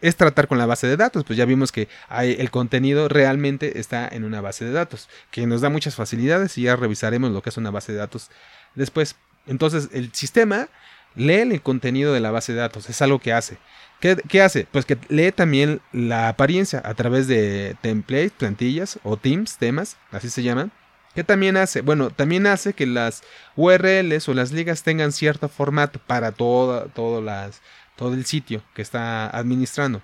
es 0.00 0.16
tratar 0.16 0.48
con 0.48 0.56
la 0.56 0.64
base 0.64 0.86
de 0.86 0.96
datos. 0.96 1.24
Pues 1.24 1.36
ya 1.36 1.44
vimos 1.44 1.72
que 1.72 1.88
hay, 2.08 2.36
el 2.38 2.50
contenido 2.50 3.08
realmente 3.08 3.78
está 3.78 4.08
en 4.08 4.24
una 4.24 4.40
base 4.40 4.64
de 4.64 4.72
datos, 4.72 5.10
que 5.30 5.46
nos 5.46 5.60
da 5.60 5.68
muchas 5.68 5.94
facilidades 5.94 6.56
y 6.56 6.62
ya 6.62 6.76
revisaremos 6.76 7.30
lo 7.30 7.42
que 7.42 7.50
es 7.50 7.56
una 7.58 7.70
base 7.70 7.92
de 7.92 7.98
datos 7.98 8.30
después. 8.74 9.16
Entonces, 9.46 9.90
el 9.92 10.10
sistema 10.14 10.68
lee 11.14 11.40
el 11.40 11.62
contenido 11.62 12.12
de 12.12 12.20
la 12.20 12.30
base 12.30 12.52
de 12.52 12.60
datos, 12.60 12.88
es 12.88 13.02
algo 13.02 13.18
que 13.18 13.32
hace. 13.32 13.58
¿Qué, 14.00 14.42
hace? 14.42 14.66
Pues 14.72 14.84
que 14.84 14.98
lee 15.08 15.30
también 15.30 15.80
la 15.92 16.28
apariencia 16.28 16.82
a 16.84 16.94
través 16.94 17.28
de 17.28 17.76
templates, 17.82 18.32
plantillas 18.32 18.98
o 19.04 19.16
teams, 19.16 19.58
temas, 19.58 19.96
así 20.10 20.28
se 20.28 20.42
llaman. 20.42 20.72
¿Qué 21.14 21.22
también 21.22 21.56
hace? 21.56 21.82
Bueno, 21.82 22.10
también 22.10 22.48
hace 22.48 22.72
que 22.72 22.86
las 22.86 23.22
URLs 23.54 24.28
o 24.28 24.34
las 24.34 24.50
ligas 24.50 24.82
tengan 24.82 25.12
cierto 25.12 25.48
formato 25.48 26.00
para 26.04 26.32
todo, 26.32 26.86
todo, 26.86 27.22
las, 27.22 27.62
todo 27.94 28.14
el 28.14 28.24
sitio 28.24 28.64
que 28.74 28.82
está 28.82 29.28
administrando. 29.28 30.02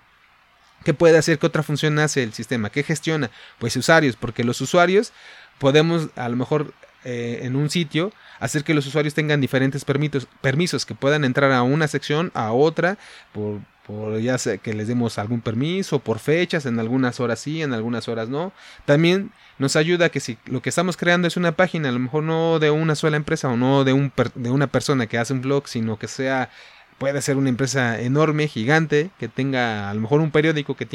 ¿Qué 0.84 0.94
puede 0.94 1.18
hacer? 1.18 1.40
¿Qué 1.40 1.46
otra 1.46 1.64
función 1.64 1.98
hace 1.98 2.22
el 2.22 2.32
sistema? 2.32 2.70
¿Qué 2.70 2.84
gestiona? 2.84 3.30
Pues 3.58 3.76
usuarios, 3.76 4.14
porque 4.14 4.44
los 4.44 4.60
usuarios 4.60 5.12
podemos 5.58 6.08
a 6.14 6.28
lo 6.28 6.36
mejor 6.36 6.72
eh, 7.04 7.40
en 7.42 7.56
un 7.56 7.70
sitio 7.70 8.12
hacer 8.40 8.64
que 8.64 8.74
los 8.74 8.86
usuarios 8.86 9.14
tengan 9.14 9.40
diferentes 9.40 9.84
permisos, 9.84 10.26
permisos 10.40 10.86
que 10.86 10.94
puedan 10.94 11.24
entrar 11.24 11.52
a 11.52 11.62
una 11.62 11.88
sección, 11.88 12.30
a 12.34 12.52
otra, 12.52 12.98
por, 13.32 13.60
por 13.86 14.18
ya 14.20 14.38
sea 14.38 14.58
que 14.58 14.74
les 14.74 14.88
demos 14.88 15.18
algún 15.18 15.40
permiso, 15.40 15.98
por 15.98 16.18
fechas, 16.18 16.66
en 16.66 16.78
algunas 16.78 17.20
horas 17.20 17.40
sí, 17.40 17.62
en 17.62 17.72
algunas 17.72 18.08
horas 18.08 18.28
no. 18.28 18.52
También 18.84 19.32
nos 19.58 19.76
ayuda 19.76 20.08
que 20.08 20.20
si 20.20 20.38
lo 20.46 20.62
que 20.62 20.68
estamos 20.68 20.96
creando 20.96 21.28
es 21.28 21.36
una 21.36 21.52
página, 21.52 21.88
a 21.88 21.92
lo 21.92 21.98
mejor 21.98 22.22
no 22.22 22.58
de 22.58 22.70
una 22.70 22.94
sola 22.94 23.16
empresa 23.16 23.48
o 23.48 23.56
no 23.56 23.84
de, 23.84 23.92
un 23.92 24.12
de 24.34 24.50
una 24.50 24.66
persona 24.66 25.06
que 25.06 25.18
hace 25.18 25.32
un 25.32 25.40
blog, 25.40 25.68
sino 25.68 25.98
que 25.98 26.08
sea, 26.08 26.50
puede 26.98 27.22
ser 27.22 27.36
una 27.36 27.48
empresa 27.48 28.00
enorme, 28.00 28.48
gigante, 28.48 29.10
que 29.18 29.28
tenga 29.28 29.90
a 29.90 29.94
lo 29.94 30.00
mejor 30.00 30.20
un 30.20 30.30
periódico 30.30 30.76
que 30.76 30.86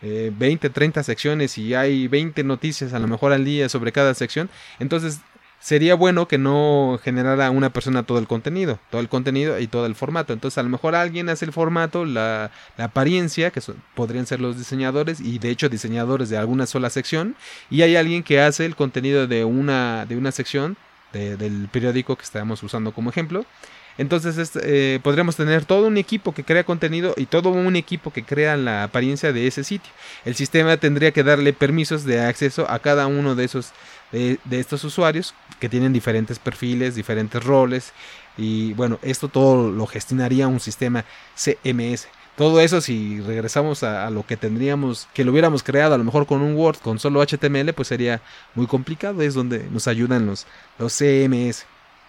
tiene 0.00 0.30
20, 0.30 0.70
30 0.70 1.02
secciones 1.02 1.58
y 1.58 1.74
hay 1.74 2.08
20 2.08 2.44
noticias 2.44 2.92
a 2.92 2.98
lo 2.98 3.08
mejor 3.08 3.32
al 3.32 3.44
día 3.44 3.68
sobre 3.68 3.92
cada 3.92 4.14
sección. 4.14 4.50
Entonces 4.78 5.20
sería 5.60 5.94
bueno 5.94 6.28
que 6.28 6.38
no 6.38 7.00
generara 7.02 7.50
una 7.50 7.70
persona 7.70 8.04
todo 8.04 8.18
el 8.18 8.26
contenido, 8.26 8.78
todo 8.90 9.00
el 9.00 9.08
contenido 9.08 9.58
y 9.58 9.66
todo 9.66 9.86
el 9.86 9.94
formato. 9.94 10.32
Entonces 10.32 10.58
a 10.58 10.62
lo 10.62 10.68
mejor 10.68 10.94
alguien 10.94 11.28
hace 11.28 11.44
el 11.44 11.52
formato, 11.52 12.04
la, 12.04 12.50
apariencia, 12.78 13.50
que 13.50 13.60
podrían 13.94 14.26
ser 14.26 14.40
los 14.40 14.58
diseñadores 14.58 15.20
y 15.20 15.38
de 15.38 15.50
hecho 15.50 15.68
diseñadores 15.68 16.28
de 16.28 16.36
alguna 16.36 16.66
sola 16.66 16.90
sección, 16.90 17.36
y 17.70 17.82
hay 17.82 17.96
alguien 17.96 18.22
que 18.22 18.40
hace 18.40 18.64
el 18.64 18.76
contenido 18.76 19.26
de 19.26 19.44
una, 19.44 20.06
de 20.06 20.16
una 20.16 20.32
sección 20.32 20.76
del 21.12 21.68
periódico 21.72 22.14
que 22.14 22.24
estamos 22.24 22.62
usando 22.62 22.92
como 22.92 23.08
ejemplo. 23.08 23.46
Entonces 23.98 24.52
eh, 24.62 25.00
podríamos 25.02 25.36
tener 25.36 25.64
todo 25.64 25.86
un 25.86 25.96
equipo 25.96 26.32
que 26.32 26.44
crea 26.44 26.64
contenido 26.64 27.14
y 27.16 27.26
todo 27.26 27.48
un 27.50 27.76
equipo 27.76 28.12
que 28.12 28.24
crea 28.24 28.56
la 28.56 28.84
apariencia 28.84 29.32
de 29.32 29.46
ese 29.46 29.64
sitio. 29.64 29.90
El 30.24 30.34
sistema 30.34 30.76
tendría 30.76 31.12
que 31.12 31.22
darle 31.22 31.52
permisos 31.52 32.04
de 32.04 32.20
acceso 32.20 32.70
a 32.70 32.78
cada 32.78 33.06
uno 33.06 33.34
de 33.34 33.44
esos 33.44 33.72
de, 34.12 34.38
estos 34.50 34.84
usuarios 34.84 35.34
que 35.60 35.68
tienen 35.68 35.92
diferentes 35.92 36.38
perfiles, 36.38 36.94
diferentes 36.94 37.42
roles 37.42 37.92
y 38.36 38.72
bueno, 38.74 38.98
esto 39.02 39.28
todo 39.28 39.70
lo 39.70 39.86
gestionaría 39.86 40.48
un 40.48 40.60
sistema 40.60 41.04
CMS. 41.34 42.08
Todo 42.36 42.60
eso 42.60 42.82
si 42.82 43.20
regresamos 43.22 43.82
a, 43.82 44.10
lo 44.10 44.26
que 44.26 44.36
tendríamos, 44.36 45.08
que 45.14 45.24
lo 45.24 45.32
hubiéramos 45.32 45.62
creado 45.62 45.94
a 45.94 45.98
lo 45.98 46.04
mejor 46.04 46.26
con 46.26 46.42
un 46.42 46.54
Word, 46.54 46.78
con 46.78 46.98
solo 46.98 47.22
HTML, 47.22 47.72
pues 47.72 47.88
sería 47.88 48.20
muy 48.54 48.66
complicado. 48.66 49.22
Es 49.22 49.32
donde 49.32 49.66
nos 49.70 49.88
ayudan 49.88 50.26
los, 50.26 50.46
los 50.78 50.92
CMS. 50.92 51.64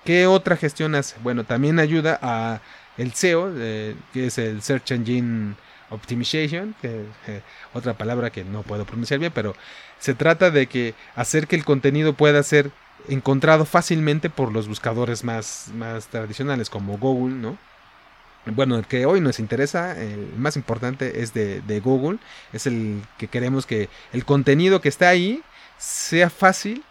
¿Qué 0.07 0.25
otra 0.25 0.55
gestión 0.55 0.95
hace? 0.95 1.17
Bueno, 1.21 1.43
también 1.43 1.79
ayuda 1.79 2.17
a 2.21 2.61
el 2.97 3.11
SEO, 3.11 3.51
eh, 3.57 3.93
que 4.13 4.27
es 4.27 4.37
el 4.37 4.61
Search 4.61 4.91
Engine 4.91 5.55
Optimization, 5.89 6.73
que, 6.81 7.03
eh, 7.27 7.41
otra 7.73 7.93
palabra 7.95 8.29
que 8.29 8.45
no 8.45 8.63
puedo 8.63 8.85
pronunciar 8.85 9.19
bien, 9.19 9.33
pero 9.35 9.53
se 9.99 10.13
trata 10.13 10.49
de 10.49 10.67
que 10.67 10.95
hacer 11.13 11.47
que 11.47 11.57
el 11.57 11.65
contenido 11.65 12.13
pueda 12.13 12.41
ser 12.43 12.71
encontrado 13.09 13.65
fácilmente 13.65 14.29
por 14.29 14.53
los 14.53 14.69
buscadores 14.69 15.25
más, 15.25 15.71
más 15.75 16.07
tradicionales 16.07 16.69
como 16.69 16.97
Google, 16.97 17.35
¿no? 17.35 17.57
Bueno, 18.45 18.77
el 18.77 18.85
que 18.85 19.05
hoy 19.05 19.19
nos 19.19 19.39
interesa, 19.39 20.01
el 20.01 20.31
más 20.37 20.55
importante 20.55 21.21
es 21.21 21.33
de, 21.33 21.59
de 21.59 21.81
Google, 21.81 22.19
es 22.53 22.65
el 22.65 23.01
que 23.17 23.27
queremos 23.27 23.65
que 23.65 23.89
el 24.13 24.23
contenido 24.23 24.79
que 24.79 24.87
está 24.87 25.09
ahí 25.09 25.41
sea 25.77 26.29
fácil 26.29 26.81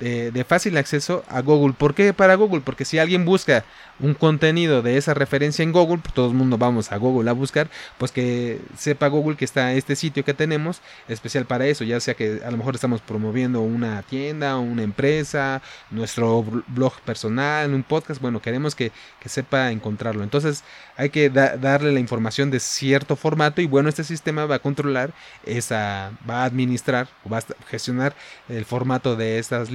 de, 0.00 0.44
fácil 0.44 0.76
acceso 0.76 1.24
a 1.28 1.40
Google. 1.40 1.74
¿Por 1.76 1.94
qué 1.94 2.12
para 2.12 2.34
Google? 2.34 2.60
Porque 2.60 2.84
si 2.84 2.98
alguien 2.98 3.24
busca 3.24 3.64
un 4.00 4.14
contenido 4.14 4.82
de 4.82 4.96
esa 4.96 5.14
referencia 5.14 5.62
en 5.62 5.72
Google, 5.72 5.98
pues 5.98 6.14
todo 6.14 6.28
el 6.28 6.34
mundo 6.34 6.58
vamos 6.58 6.90
a 6.90 6.96
Google 6.96 7.30
a 7.30 7.32
buscar, 7.32 7.68
pues 7.98 8.10
que 8.10 8.60
sepa 8.76 9.06
Google 9.06 9.36
que 9.36 9.44
está 9.44 9.72
este 9.72 9.94
sitio 9.94 10.24
que 10.24 10.34
tenemos 10.34 10.80
especial 11.08 11.46
para 11.46 11.66
eso, 11.66 11.84
ya 11.84 12.00
sea 12.00 12.14
que 12.14 12.40
a 12.44 12.50
lo 12.50 12.56
mejor 12.56 12.74
estamos 12.74 13.00
promoviendo 13.00 13.60
una 13.60 14.02
tienda, 14.02 14.56
una 14.56 14.82
empresa, 14.82 15.62
nuestro 15.90 16.42
blog 16.66 17.00
personal, 17.02 17.72
un 17.72 17.84
podcast, 17.84 18.20
bueno, 18.20 18.42
queremos 18.42 18.74
que, 18.74 18.92
sepa 19.24 19.70
encontrarlo. 19.70 20.22
Entonces 20.22 20.64
hay 20.96 21.08
que 21.08 21.30
darle 21.30 21.92
la 21.92 22.00
información 22.00 22.50
de 22.50 22.60
cierto 22.60 23.16
formato 23.16 23.62
y 23.62 23.66
bueno, 23.66 23.88
este 23.88 24.04
sistema 24.04 24.44
va 24.44 24.56
a 24.56 24.58
controlar 24.58 25.14
esa, 25.46 26.12
va 26.28 26.42
a 26.42 26.44
administrar, 26.44 27.08
va 27.30 27.38
a 27.38 27.42
gestionar 27.68 28.14
el 28.50 28.66
formato 28.66 29.16
de 29.16 29.38
estas 29.38 29.70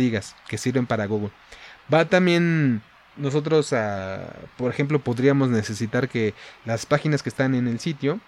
que 0.48 0.58
sirven 0.58 0.86
para 0.86 1.06
Google. 1.06 1.32
Va 1.94 2.06
también 2.06 2.82
nosotros, 3.18 3.74
por 4.58 4.72
ejemplo, 4.72 5.00
podríamos 5.00 5.50
necesitar 5.50 6.10
que 6.10 6.34
las 6.66 6.86
páginas 6.86 7.22
que 7.22 7.30
están 7.30 7.56
en 7.56 7.68
el 7.68 7.80
sitio 7.80 8.20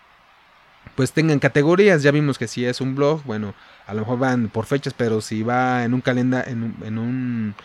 pues 0.96 1.12
tengan 1.14 1.40
categorías. 1.40 2.04
Ya 2.04 2.12
vimos 2.12 2.38
que 2.38 2.48
si 2.48 2.66
es 2.66 2.82
un 2.82 2.96
blog, 2.96 3.24
bueno, 3.24 3.54
a 3.88 3.94
lo 3.94 4.02
mejor 4.02 4.20
van 4.20 4.50
por 4.50 4.66
fechas, 4.66 4.94
pero 4.94 5.22
si 5.22 5.44
va 5.44 5.84
en 5.84 5.94
un 5.94 6.02
calendario, 6.02 6.52
en 6.52 6.64
un, 6.64 6.76
en 6.84 6.98
un, 6.98 7.56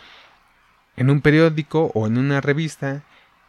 en 0.95 1.09
un 1.09 1.21
periódico 1.21 1.91
o 1.93 2.07
en 2.07 2.17
una 2.17 2.41
revista 2.41 3.03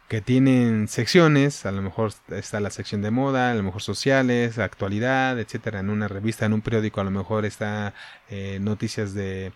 que 0.07 0.21
tienen 0.21 0.87
secciones, 0.87 1.65
a 1.67 1.71
lo 1.71 1.83
mejor 1.83 2.11
está 2.29 2.59
la 2.59 2.71
sección 2.71 3.01
de 3.03 3.11
moda, 3.11 3.51
a 3.51 3.53
lo 3.53 3.63
mejor 3.63 3.81
sociales, 3.83 4.57
actualidad, 4.57 5.39
etcétera. 5.39 5.79
En 5.81 5.89
una 5.89 6.07
revista, 6.07 6.45
en 6.45 6.53
un 6.53 6.61
periódico, 6.61 6.99
a 6.99 7.03
lo 7.03 7.11
mejor 7.11 7.45
está 7.45 7.93
eh, 8.29 8.57
noticias 8.59 9.13
de 9.13 9.53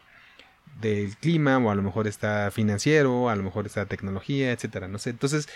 del 0.82 1.16
clima, 1.18 1.58
o 1.58 1.70
a 1.70 1.76
lo 1.76 1.82
mejor 1.82 2.08
está 2.08 2.52
financiero, 2.52 3.30
a 3.30 3.36
lo 3.36 3.44
mejor 3.44 3.66
está 3.66 3.86
tecnología, 3.86 4.52
etcétera, 4.52 4.88
no 4.88 5.00
sé. 5.00 5.12
Entonces, 5.12 5.48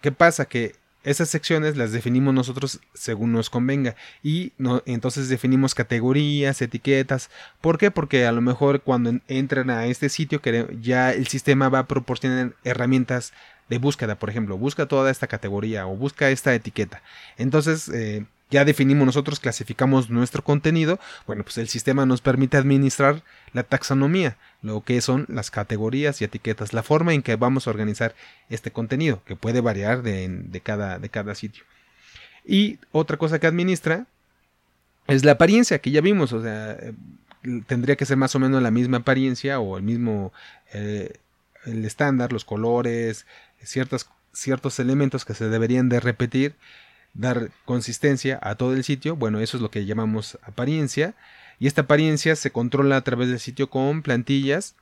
¿qué 0.00 0.12
pasa? 0.12 0.46
Que 0.46 0.74
esas 1.04 1.28
secciones 1.30 1.76
las 1.76 1.92
definimos 1.92 2.34
nosotros 2.34 2.80
según 2.92 3.32
nos 3.32 3.50
convenga 3.50 3.94
y 4.22 4.52
no, 4.58 4.82
entonces 4.84 5.28
definimos 5.28 5.74
categorías, 5.74 6.60
etiquetas. 6.60 7.30
¿Por 7.60 7.78
qué? 7.78 7.90
Porque 7.90 8.26
a 8.26 8.32
lo 8.32 8.40
mejor 8.40 8.82
cuando 8.82 9.12
entran 9.28 9.70
a 9.70 9.86
este 9.86 10.08
sitio 10.08 10.40
ya 10.80 11.12
el 11.12 11.28
sistema 11.28 11.68
va 11.68 11.80
a 11.80 11.86
proporcionar 11.86 12.54
herramientas 12.64 13.32
de 13.68 13.78
búsqueda, 13.78 14.18
por 14.18 14.30
ejemplo, 14.30 14.58
busca 14.58 14.86
toda 14.86 15.10
esta 15.10 15.26
categoría 15.26 15.86
o 15.86 15.96
busca 15.96 16.30
esta 16.30 16.54
etiqueta. 16.54 17.02
Entonces, 17.36 17.88
eh, 17.90 18.24
ya 18.50 18.64
definimos 18.64 19.06
nosotros, 19.06 19.40
clasificamos 19.40 20.10
nuestro 20.10 20.42
contenido, 20.42 20.98
bueno, 21.26 21.44
pues 21.44 21.58
el 21.58 21.68
sistema 21.68 22.06
nos 22.06 22.20
permite 22.20 22.56
administrar 22.56 23.22
la 23.52 23.62
taxonomía, 23.62 24.36
lo 24.62 24.82
que 24.82 25.00
son 25.00 25.26
las 25.28 25.50
categorías 25.50 26.20
y 26.20 26.24
etiquetas, 26.24 26.72
la 26.72 26.82
forma 26.82 27.12
en 27.12 27.22
que 27.22 27.36
vamos 27.36 27.66
a 27.66 27.70
organizar 27.70 28.14
este 28.48 28.70
contenido, 28.70 29.22
que 29.26 29.36
puede 29.36 29.60
variar 29.60 30.02
de, 30.02 30.60
cada, 30.62 30.98
de 30.98 31.08
cada 31.08 31.34
sitio. 31.34 31.64
Y 32.44 32.78
otra 32.92 33.18
cosa 33.18 33.38
que 33.38 33.46
administra 33.46 34.06
es 35.06 35.24
la 35.24 35.32
apariencia, 35.32 35.78
que 35.80 35.90
ya 35.90 36.00
vimos, 36.00 36.32
o 36.32 36.42
sea, 36.42 36.72
eh, 36.72 36.94
tendría 37.66 37.96
que 37.96 38.06
ser 38.06 38.16
más 38.16 38.34
o 38.34 38.38
menos 38.38 38.62
la 38.62 38.70
misma 38.70 38.98
apariencia 38.98 39.60
o 39.60 39.76
el 39.76 39.82
mismo 39.82 40.32
eh, 40.72 41.12
el 41.64 41.84
estándar, 41.84 42.32
los 42.32 42.44
colores, 42.44 43.26
ciertas, 43.62 44.08
ciertos 44.32 44.78
elementos 44.78 45.24
que 45.24 45.34
se 45.34 45.48
deberían 45.48 45.88
de 45.88 46.00
repetir 46.00 46.54
dar 47.18 47.50
consistencia 47.66 48.38
a 48.40 48.54
todo 48.54 48.72
el 48.72 48.84
sitio. 48.84 49.16
Bueno, 49.16 49.40
eso 49.40 49.58
es 49.58 49.62
lo 49.62 49.70
que 49.70 49.84
llamamos 49.84 50.38
apariencia. 50.42 51.14
Y 51.58 51.66
esta 51.66 51.82
apariencia 51.82 52.36
se 52.36 52.50
controla 52.50 52.96
a 52.96 53.02
través 53.02 53.28
del 53.28 53.40
sitio 53.40 53.68
con 53.68 54.02
plantillas 54.02 54.76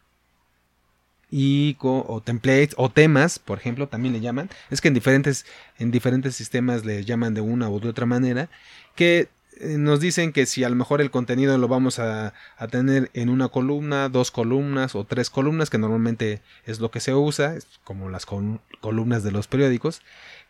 y 1.30 1.74
con, 1.74 2.04
o 2.06 2.20
templates 2.20 2.74
o 2.76 2.90
temas, 2.90 3.38
por 3.38 3.58
ejemplo, 3.58 3.88
también 3.88 4.12
le 4.12 4.20
llaman. 4.20 4.50
Es 4.70 4.80
que 4.80 4.88
en 4.88 4.94
diferentes, 4.94 5.46
en 5.78 5.90
diferentes 5.90 6.36
sistemas 6.36 6.84
le 6.84 7.04
llaman 7.04 7.34
de 7.34 7.40
una 7.40 7.68
u 7.70 7.80
de 7.80 7.88
otra 7.88 8.06
manera. 8.06 8.50
Que 8.94 9.28
eh, 9.58 9.78
nos 9.78 10.00
dicen 10.00 10.32
que 10.32 10.44
si 10.44 10.62
a 10.62 10.68
lo 10.68 10.76
mejor 10.76 11.00
el 11.00 11.10
contenido 11.10 11.56
lo 11.56 11.68
vamos 11.68 11.98
a, 11.98 12.34
a, 12.58 12.68
tener 12.68 13.10
en 13.14 13.30
una 13.30 13.48
columna, 13.48 14.10
dos 14.10 14.30
columnas 14.30 14.94
o 14.94 15.04
tres 15.04 15.30
columnas, 15.30 15.70
que 15.70 15.78
normalmente 15.78 16.42
es 16.66 16.80
lo 16.80 16.90
que 16.90 17.00
se 17.00 17.14
usa, 17.14 17.54
como 17.82 18.10
las 18.10 18.26
columnas 18.26 19.22
de 19.22 19.32
los 19.32 19.46
periódicos, 19.46 20.02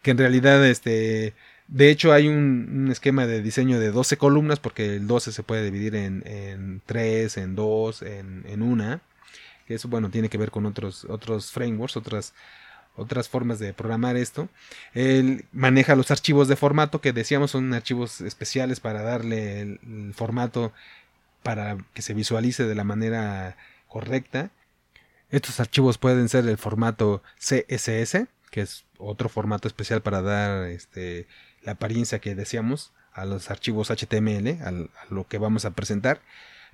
que 0.02 0.11
en 0.11 0.19
realidad 0.19 0.66
este 0.66 1.35
de 1.68 1.90
hecho, 1.90 2.12
hay 2.12 2.28
un, 2.28 2.88
esquema 2.90 3.26
de 3.26 3.42
diseño 3.42 3.80
de 3.80 3.90
12 3.90 4.16
columnas, 4.16 4.61
porque 4.61 4.96
el 4.96 5.06
12 5.06 5.32
se 5.32 5.42
puede 5.42 5.64
dividir 5.64 5.96
en, 5.96 6.23
en 6.26 6.82
3, 6.87 7.37
en 7.38 7.56
2, 7.56 8.02
en, 8.02 8.44
en 8.49 8.62
una. 8.62 9.00
Que 9.66 9.75
eso, 9.75 9.88
bueno, 9.88 10.11
tiene 10.11 10.28
que 10.28 10.38
ver 10.38 10.50
con 10.50 10.66
otros, 10.66 11.04
otros 11.06 11.50
frameworks, 11.50 11.96
otras, 11.96 12.35
otras 12.94 13.28
formas 13.28 13.58
de 13.58 13.75
programar 13.75 14.16
esto. 14.16 14.49
Él 14.94 15.44
maneja 15.52 15.96
los 15.96 16.11
archivos 16.11 16.49
de 16.49 16.56
formato, 16.56 17.00
que 17.00 17.12
decíamos 17.12 17.50
son 17.52 17.75
archivos 17.75 18.20
especiales 18.20 18.80
para 18.80 19.02
darle 19.02 19.61
el 19.61 20.12
formato 20.14 20.73
para 21.42 21.78
que 21.94 22.02
se 22.02 22.14
visualice 22.14 22.64
de 22.64 22.75
la 22.75 22.85
manera 22.85 23.56
correcta. 23.88 24.50
Estos 25.30 25.61
archivos 25.61 25.99
pueden 25.99 26.28
ser 26.28 26.46
el 26.49 26.58
formato 26.58 27.23
CSS, 27.38 28.26
que 28.50 28.62
es 28.62 28.85
otro 28.99 29.28
formato 29.28 29.68
especial 29.68 30.02
para 30.02 30.23
dar 30.23 30.66
este, 30.66 31.26
la 31.66 31.73
apariencia 31.73 32.20
que 32.20 32.35
deseamos 32.35 32.92
a 33.12 33.26
los 33.26 33.50
archivos 33.50 33.90
HTML, 33.90 34.62
a 34.62 34.73
lo 35.11 35.26
que 35.28 35.37
vamos 35.37 35.66
a 35.66 35.73
presentar. 35.73 36.23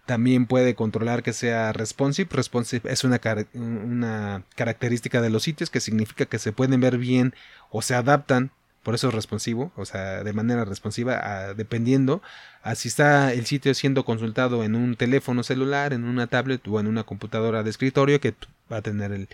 También 0.06 0.46
puede 0.46 0.74
controlar 0.74 1.22
que 1.22 1.32
sea 1.32 1.72
responsive. 1.72 2.28
Responsive 2.30 2.92
es 2.92 3.02
una, 3.02 3.20
una 3.54 4.44
característica 4.54 5.20
de 5.20 5.30
los 5.30 5.44
sitios 5.44 5.70
que 5.70 5.80
significa 5.80 6.26
que 6.26 6.38
se 6.38 6.52
pueden 6.52 6.80
ver 6.80 6.98
bien 6.98 7.34
o 7.70 7.82
se 7.82 7.94
adaptan 7.94 8.52
por 8.82 8.96
eso 8.96 9.08
es 9.08 9.14
responsivo, 9.14 9.72
o 9.76 9.84
sea, 9.84 10.24
de 10.24 10.32
manera 10.32 10.64
responsiva, 10.64 11.54
dependiendo 11.54 12.20
a 12.62 12.74
si 12.74 12.88
está 12.88 13.32
el 13.32 13.46
sitio 13.46 13.74
siendo 13.74 14.04
consultado 14.04 14.64
en 14.64 14.74
un 14.74 14.96
teléfono 14.96 15.44
celular, 15.44 15.92
en 15.92 16.04
una 16.04 16.26
tablet 16.26 16.66
o 16.66 16.80
en 16.80 16.88
una 16.88 17.04
computadora 17.04 17.62
de 17.62 17.70
escritorio 17.70 18.20
que 18.20 18.34
va 18.70 18.78
a 18.78 18.82
tener 18.82 19.28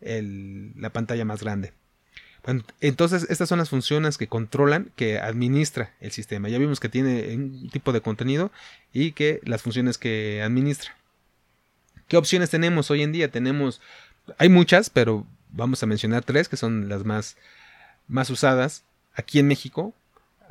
el, 0.00 0.72
la 0.80 0.90
pantalla 0.90 1.24
más 1.24 1.42
grande. 1.42 1.72
Entonces 2.80 3.26
estas 3.30 3.48
son 3.48 3.58
las 3.58 3.70
funciones 3.70 4.18
que 4.18 4.26
controlan, 4.26 4.90
que 4.96 5.18
administra 5.18 5.92
el 6.00 6.10
sistema. 6.10 6.48
Ya 6.48 6.58
vimos 6.58 6.80
que 6.80 6.88
tiene 6.88 7.34
un 7.36 7.70
tipo 7.70 7.92
de 7.92 8.00
contenido 8.00 8.50
y 8.92 9.12
que 9.12 9.40
las 9.44 9.62
funciones 9.62 9.96
que 9.96 10.42
administra. 10.42 10.96
¿Qué 12.08 12.16
opciones 12.16 12.50
tenemos 12.50 12.90
hoy 12.90 13.02
en 13.02 13.12
día? 13.12 13.30
Tenemos, 13.30 13.80
hay 14.38 14.48
muchas, 14.48 14.90
pero 14.90 15.24
vamos 15.50 15.82
a 15.82 15.86
mencionar 15.86 16.24
tres 16.24 16.48
que 16.48 16.56
son 16.56 16.88
las 16.88 17.04
más, 17.04 17.36
más 18.08 18.28
usadas 18.28 18.84
aquí 19.14 19.38
en 19.38 19.46
México, 19.46 19.94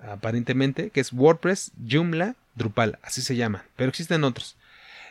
aparentemente, 0.01 0.91
que 0.91 1.01
es 1.01 1.11
WordPress, 1.11 1.71
Joomla, 1.87 2.35
Drupal, 2.55 2.99
así 3.01 3.21
se 3.21 3.35
llama, 3.35 3.65
pero 3.75 3.89
existen 3.89 4.23
otros. 4.23 4.55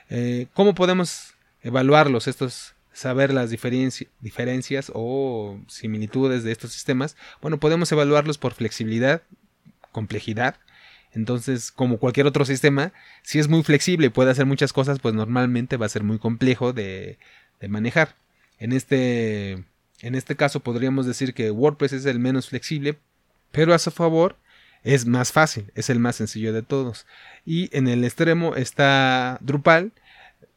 Eh, 0.09 0.47
¿Cómo 0.55 0.75
podemos 0.75 1.35
evaluarlos 1.63 2.27
estos 2.27 2.75
saber 2.93 3.33
las 3.33 3.51
diferencias 3.51 4.91
o 4.95 5.59
similitudes 5.69 6.45
de 6.45 6.53
estos 6.53 6.73
sistemas, 6.73 7.17
bueno, 7.41 7.59
podemos 7.59 7.91
evaluarlos 7.93 8.39
por 8.39 8.55
flexibilidad, 8.55 9.23
complejidad. 9.93 10.57
Entonces, 11.13 11.73
como 11.73 11.99
cualquier 11.99 12.27
otro 12.27 12.45
sistema, 12.45 12.93
si 13.23 13.39
es 13.39 13.49
muy 13.49 13.63
flexible 13.63 14.07
y 14.07 14.11
puede 14.11 14.31
hacer 14.31 14.47
muchas 14.47 14.73
cosas, 14.73 15.01
pues 15.01 15.15
normalmente 15.15 15.77
va 15.77 15.87
a 15.87 15.91
ser 15.91 16.05
muy 16.05 16.19
complejo 16.19 16.73
de, 16.73 17.19
de 17.61 17.69
manejar. 17.69 18.15
En 18.59 18.73
este, 18.73 19.65
en 20.01 20.15
este 20.15 20.37
caso 20.37 20.61
podríamos 20.61 21.07
decir 21.07 21.35
que 21.35 21.51
WordPress 21.51 21.93
es 21.93 22.07
el 22.07 22.19
menos 22.19 22.49
flexible, 22.49 22.99
pero 23.51 23.75
a 23.75 23.79
su 23.79 23.91
favor 23.91 24.37
es 24.83 25.07
más 25.07 25.33
fácil, 25.33 25.71
es 25.75 25.91
el 25.91 25.99
más 25.99 26.17
sencillo 26.17 26.53
de 26.53 26.63
todos. 26.63 27.07
Y 27.45 27.75
en 27.77 27.89
el 27.89 28.05
extremo 28.05 28.55
está 28.55 29.39
Drupal, 29.41 29.93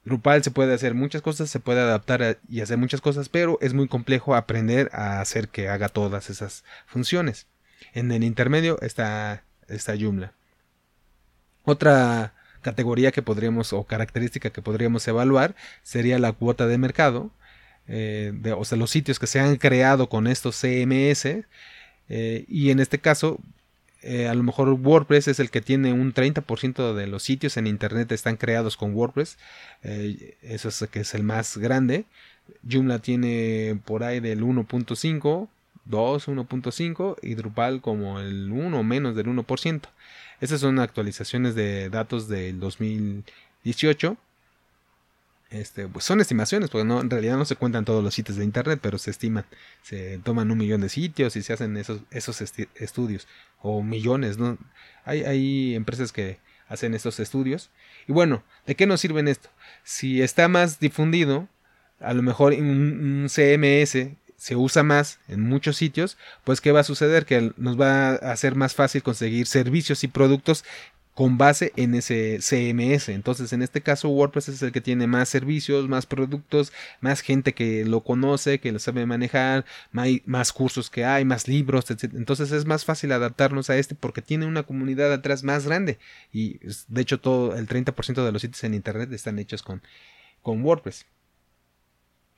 Drupal 0.06 0.44
se 0.44 0.52
puede 0.52 0.74
hacer 0.74 0.94
muchas 0.94 1.22
cosas, 1.22 1.50
se 1.50 1.60
puede 1.60 1.80
adaptar 1.80 2.40
y 2.50 2.62
hacer 2.62 2.78
muchas 2.78 3.02
cosas, 3.02 3.30
pero 3.30 3.58
es 3.62 3.74
muy 3.74 3.88
complejo 3.88 4.36
aprender 4.36 4.90
a 4.92 5.22
hacer 5.22 5.48
que 5.48 5.70
haga 5.70 5.90
todas 5.90 6.30
esas 6.30 6.64
funciones. 6.86 7.48
En 7.94 8.12
el 8.12 8.24
intermedio 8.24 8.80
está, 8.82 9.44
está 9.68 9.96
Joomla. 9.98 10.34
Otra 11.64 12.34
categoría 12.62 13.12
que 13.12 13.22
podríamos 13.22 13.72
o 13.72 13.86
característica 13.86 14.50
que 14.50 14.62
podríamos 14.62 15.08
evaluar 15.08 15.56
sería 15.84 16.20
la 16.20 16.34
cuota 16.34 16.68
de 16.68 16.78
mercado, 16.78 17.32
eh, 17.88 18.34
o 18.58 18.66
sea, 18.66 18.78
los 18.78 18.92
sitios 18.92 19.20
que 19.20 19.28
se 19.28 19.40
han 19.40 19.56
creado 19.56 20.10
con 20.10 20.28
estos 20.28 20.60
CMS. 20.60 21.46
Eh, 22.10 22.46
y 22.50 22.72
en 22.72 22.82
este 22.82 23.00
caso 23.00 23.40
eh, 24.04 24.28
a 24.28 24.34
lo 24.34 24.44
mejor 24.44 24.70
WordPress 24.70 25.30
es 25.30 25.40
el 25.40 25.50
que 25.50 25.62
tiene 25.62 25.94
un 25.94 26.14
30% 26.14 26.94
de 26.94 27.08
los 27.08 27.24
sitios 27.24 27.56
en 27.56 27.68
Internet 27.68 28.12
están 28.12 28.36
creados 28.36 28.76
con 28.76 28.94
WordPress. 28.94 29.38
Eh, 29.82 30.38
eso 30.42 30.68
es 30.68 30.86
que 30.92 31.00
es 31.00 31.14
el 31.14 31.24
más 31.24 31.58
grande. 31.58 32.06
Joomla 32.70 33.00
tiene 33.00 33.80
por 33.86 34.04
ahí 34.04 34.20
del 34.20 34.44
1.5, 34.44 35.48
2, 35.86 36.28
1.5 36.28 37.16
y 37.22 37.36
Drupal 37.36 37.80
como 37.82 38.20
el 38.20 38.52
1 38.52 38.78
o 38.78 38.84
menos 38.84 39.16
del 39.16 39.28
1%. 39.28 39.82
Esas 40.42 40.60
son 40.60 40.80
actualizaciones 40.80 41.56
de 41.56 41.90
datos 41.90 42.28
del 42.28 42.60
2018. 42.60 44.18
Este, 45.54 45.88
pues 45.88 46.04
son 46.04 46.20
estimaciones, 46.20 46.72
porque 46.72 46.84
no, 46.84 47.00
en 47.00 47.12
realidad 47.12 47.38
no 47.38 47.46
se 47.46 47.56
cuentan 47.56 47.86
todos 47.86 48.04
los 48.04 48.16
sitios 48.16 48.40
de 48.40 48.44
internet, 48.44 48.80
pero 48.82 48.98
se 48.98 49.12
estiman, 49.12 49.46
se 49.84 50.18
toman 50.24 50.50
un 50.50 50.58
millón 50.58 50.82
de 50.82 50.90
sitios 50.90 51.36
y 51.36 51.44
se 51.44 51.54
hacen 51.54 51.78
esos, 51.78 52.02
esos 52.10 52.42
estudios, 52.42 53.28
o 53.62 53.84
millones, 53.84 54.40
¿no? 54.40 54.58
Hay, 55.06 55.24
hay 55.24 55.76
empresas 55.76 56.12
que 56.12 56.40
hacen 56.68 56.96
estos 56.96 57.20
estudios. 57.20 57.70
Y 58.08 58.14
bueno, 58.14 58.44
¿de 58.66 58.74
qué 58.74 58.88
nos 58.88 59.02
sirven 59.02 59.28
esto? 59.28 59.50
Si 59.84 60.24
está 60.24 60.48
más 60.48 60.80
difundido, 60.80 61.48
a 62.00 62.16
lo 62.16 62.24
mejor 62.24 62.54
un, 62.54 63.24
un 63.24 63.30
CMS 63.30 64.08
se 64.36 64.56
usa 64.56 64.82
más 64.82 65.20
en 65.28 65.42
muchos 65.42 65.78
sitios, 65.78 66.18
pues 66.44 66.62
¿qué 66.62 66.72
va 66.72 66.80
a 66.80 66.84
suceder? 66.84 67.28
Que 67.28 67.54
nos 67.58 67.80
va 67.80 68.10
a 68.10 68.32
hacer 68.32 68.56
más 68.56 68.74
fácil 68.74 69.04
conseguir 69.04 69.46
servicios 69.46 70.04
y 70.04 70.08
productos 70.08 70.66
con 71.14 71.38
base 71.38 71.74
en 71.76 71.94
ese 71.96 72.40
CMS. 72.40 73.10
Entonces, 73.10 73.54
en 73.54 73.62
este 73.62 73.82
caso, 73.82 74.10
WordPress 74.10 74.50
es 74.50 74.62
el 74.62 74.72
que 74.72 74.82
tiene 74.82 75.08
más 75.08 75.30
servicios, 75.30 75.88
más 75.88 76.06
productos, 76.06 76.74
más 77.02 77.22
gente 77.22 77.54
que 77.54 77.86
lo 77.86 78.04
conoce, 78.04 78.60
que 78.60 78.72
lo 78.72 78.80
sabe 78.80 79.06
manejar, 79.06 79.66
más 79.92 80.54
cursos 80.54 80.90
que 80.90 81.06
hay, 81.06 81.26
más 81.26 81.48
libros, 81.48 81.90
etc. 81.92 82.14
Entonces, 82.16 82.52
es 82.52 82.66
más 82.66 82.86
fácil 82.86 83.12
adaptarnos 83.12 83.70
a 83.70 83.78
este 83.78 83.96
porque 83.96 84.22
tiene 84.22 84.46
una 84.46 84.64
comunidad 84.64 85.14
atrás 85.14 85.44
más 85.44 85.66
grande. 85.66 86.00
Y 86.32 86.60
de 86.88 87.02
hecho, 87.02 87.20
todo 87.20 87.56
el 87.56 87.68
30% 87.68 88.26
de 88.26 88.32
los 88.32 88.42
sitios 88.42 88.64
en 88.64 88.74
Internet 88.74 89.12
están 89.14 89.38
hechos 89.40 89.62
con, 89.62 89.84
con 90.42 90.64
WordPress. 90.64 91.06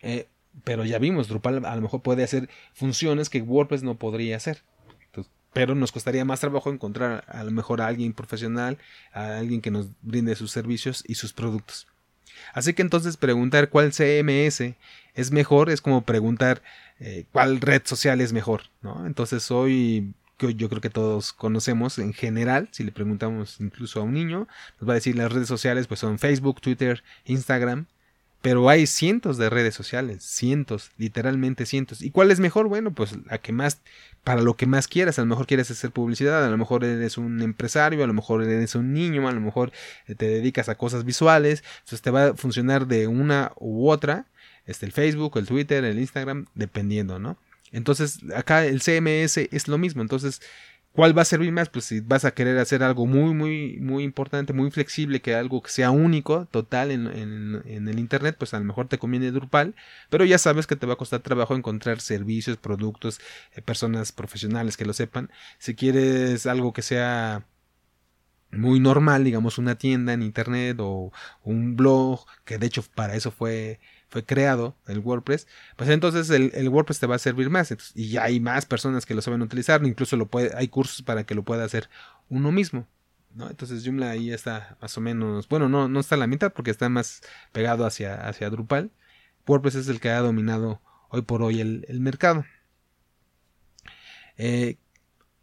Eh, 0.01 0.27
pero 0.63 0.85
ya 0.85 0.99
vimos, 0.99 1.27
Drupal 1.27 1.65
a 1.65 1.75
lo 1.75 1.81
mejor 1.81 2.01
puede 2.01 2.23
hacer 2.23 2.49
funciones 2.73 3.29
que 3.29 3.41
WordPress 3.41 3.83
no 3.83 3.95
podría 3.95 4.37
hacer 4.37 4.63
pero 5.55 5.73
nos 5.73 5.93
costaría 5.93 6.25
más 6.25 6.41
trabajo 6.41 6.69
encontrar 6.69 7.23
a 7.29 7.41
lo 7.45 7.49
mejor 7.49 7.81
a 7.81 7.87
alguien 7.87 8.11
profesional, 8.11 8.77
a 9.13 9.37
alguien 9.37 9.61
que 9.61 9.71
nos 9.71 9.87
brinde 10.01 10.35
sus 10.35 10.51
servicios 10.51 11.01
y 11.07 11.15
sus 11.15 11.31
productos. 11.31 11.87
Así 12.53 12.73
que 12.73 12.81
entonces 12.81 13.15
preguntar 13.15 13.69
cuál 13.69 13.93
CMS 13.93 14.75
es 15.13 15.31
mejor 15.31 15.69
es 15.69 15.79
como 15.79 16.01
preguntar 16.01 16.61
eh, 16.99 17.23
cuál 17.31 17.61
red 17.61 17.83
social 17.85 18.19
es 18.19 18.33
mejor, 18.33 18.63
¿no? 18.81 19.07
Entonces 19.07 19.49
hoy 19.49 20.13
yo 20.37 20.67
creo 20.67 20.81
que 20.81 20.89
todos 20.89 21.31
conocemos 21.31 21.99
en 21.99 22.11
general, 22.11 22.67
si 22.71 22.83
le 22.83 22.91
preguntamos 22.91 23.61
incluso 23.61 24.01
a 24.01 24.03
un 24.03 24.13
niño, 24.13 24.49
nos 24.81 24.89
va 24.89 24.91
a 24.91 24.95
decir 24.95 25.15
las 25.15 25.31
redes 25.31 25.47
sociales 25.47 25.87
pues 25.87 26.01
son 26.01 26.19
Facebook, 26.19 26.59
Twitter, 26.59 27.01
Instagram, 27.23 27.85
pero 28.45 28.69
hay 28.69 28.85
cientos 28.85 29.39
de 29.39 29.49
redes 29.49 29.73
sociales, 29.73 30.21
cientos, 30.21 30.91
literalmente 30.99 31.65
cientos. 31.65 32.03
¿Y 32.03 32.11
cuál 32.11 32.29
es 32.29 32.39
mejor? 32.39 32.67
Bueno, 32.67 32.93
pues 32.93 33.17
la 33.25 33.39
que 33.39 33.51
más, 33.51 33.81
para 34.23 34.43
lo 34.43 34.55
que 34.55 34.67
más 34.67 34.87
quieras, 34.87 35.17
a 35.17 35.23
lo 35.23 35.25
mejor 35.25 35.47
quieres 35.47 35.71
hacer 35.71 35.89
publicidad, 35.89 36.45
a 36.45 36.49
lo 36.51 36.55
mejor 36.55 36.83
eres 36.83 37.17
un 37.17 37.41
empresario, 37.41 38.03
a 38.03 38.07
lo 38.07 38.13
mejor 38.13 38.43
eres 38.43 38.75
un 38.75 38.93
niño, 38.93 39.27
a 39.27 39.31
lo 39.31 39.41
mejor 39.41 39.71
eh, 40.05 40.13
te 40.13 40.27
dedicas 40.27 40.69
a 40.69 40.75
cosas 40.75 41.05
visuales, 41.05 41.63
entonces 41.79 42.03
te 42.03 42.11
va 42.11 42.27
a 42.27 42.33
funcionar 42.35 42.85
de 42.85 43.07
una 43.07 43.51
u 43.55 43.89
otra, 43.89 44.27
este, 44.67 44.85
el 44.85 44.91
Facebook, 44.91 45.39
el 45.39 45.47
Twitter, 45.47 45.83
el 45.83 45.97
Instagram, 45.97 46.45
dependiendo, 46.53 47.17
¿no? 47.17 47.39
Entonces, 47.71 48.19
acá 48.35 48.63
el 48.63 48.79
CMS 48.79 49.37
es 49.37 49.67
lo 49.67 49.79
mismo, 49.79 50.03
entonces 50.03 50.43
¿Cuál 50.95 51.17
va 51.17 51.23
a 51.23 51.25
servir 51.25 51.51
más? 51.51 51.67
Pues 51.67 51.85
si 51.85 51.99
vas 51.99 52.23
a 52.23 52.31
querer 52.33 52.57
hacer 52.57 52.81
algo 52.81 53.05
muy, 53.05 53.33
muy, 53.33 53.77
muy 53.81 54.03
importante, 54.05 54.53
muy 54.53 54.71
flexible, 54.71 55.21
que 55.21 55.35
algo 55.35 55.61
que 55.61 55.69
sea 55.69 55.91
único, 55.91 56.45
total 56.45 56.89
en, 56.89 57.07
el 57.65 57.99
Internet, 57.99 58.37
pues 58.39 58.53
a 58.53 58.59
lo 58.59 58.65
mejor 58.65 58.87
te 58.87 58.97
conviene 58.97 59.31
Drupal, 59.31 59.75
pero 60.09 60.23
ya 60.23 60.37
sabes 60.37 60.67
que 60.67 60.77
te 60.77 60.85
va 60.85 60.93
a 60.93 60.95
costar 60.97 61.19
trabajo 61.19 61.53
encontrar 61.53 61.99
servicios, 61.99 62.55
productos, 62.55 63.19
eh, 63.53 63.61
personas 63.61 64.13
profesionales 64.13 64.77
que 64.77 64.85
lo 64.85 64.93
sepan. 64.93 65.29
Si 65.59 65.75
quieres 65.75 66.45
algo 66.45 66.71
que 66.71 66.81
sea 66.81 67.45
muy 68.51 68.79
normal, 68.79 69.23
digamos 69.23 69.57
una 69.57 69.75
tienda 69.77 70.13
en 70.13 70.21
Internet 70.21 70.77
o 70.79 71.11
un 71.43 71.75
blog, 71.75 72.25
que 72.45 72.57
de 72.57 72.67
hecho 72.67 72.83
para 72.95 73.15
eso 73.15 73.31
fue 73.31 73.79
fue 74.09 74.23
creado 74.25 74.75
el 74.87 74.99
WordPress, 74.99 75.47
pues 75.75 75.89
entonces 75.89 76.29
el, 76.29 76.69
WordPress 76.69 76.99
te 76.99 77.07
va 77.07 77.15
a 77.15 77.19
servir 77.19 77.49
más. 77.49 77.73
y 77.95 78.09
ya 78.09 78.23
hay 78.23 78.39
más 78.39 78.65
personas 78.65 79.05
que 79.05 79.15
lo 79.15 79.21
saben 79.21 79.41
utilizar, 79.41 79.83
incluso 79.85 80.17
lo 80.17 80.27
puede, 80.27 80.51
hay 80.55 80.67
cursos 80.67 81.01
para 81.01 81.25
que 81.25 81.35
lo 81.35 81.43
pueda 81.43 81.63
hacer 81.63 81.89
uno 82.29 82.51
mismo. 82.51 82.87
¿no? 83.33 83.49
Entonces 83.49 83.83
Joomla 83.83 84.11
ahí 84.11 84.31
está 84.31 84.77
más 84.81 84.97
o 84.97 85.01
menos, 85.01 85.47
bueno, 85.49 85.69
no, 85.69 85.87
no 85.87 85.99
está 85.99 86.15
a 86.15 86.17
la 86.17 86.27
mitad 86.27 86.53
porque 86.53 86.71
está 86.71 86.89
más 86.89 87.21
pegado 87.51 87.85
hacia, 87.85 88.27
hacia 88.27 88.49
Drupal. 88.49 88.91
WordPress 89.45 89.75
es 89.75 89.87
el 89.89 89.99
que 89.99 90.09
ha 90.09 90.19
dominado 90.19 90.81
hoy 91.09 91.21
por 91.21 91.43
hoy 91.43 91.61
el, 91.61 91.99
mercado. 91.99 92.45
Eh, 94.37 94.77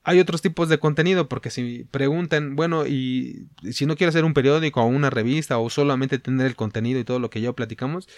hay 0.04 0.18
otros 0.18 0.42
tipos 0.42 0.68
de 0.68 0.78
contenido, 0.78 1.28
porque 1.28 1.50
si 1.50 1.84
preguntan, 1.90 2.56
bueno, 2.56 2.86
y 2.86 3.48
si 3.70 3.86
no 3.86 3.96
quiero 3.96 4.08
hacer 4.08 4.24
un 4.24 4.34
periódico 4.34 4.82
o 4.82 4.86
una 4.86 5.10
revista 5.10 5.58
o 5.58 5.70
solamente 5.70 6.18
tener 6.18 6.46
el 6.46 6.56
contenido 6.56 6.98
y 6.98 7.04
todo 7.04 7.18
lo 7.18 7.30
que 7.30 7.40
ya 7.40 7.52
platicamos, 7.52 8.08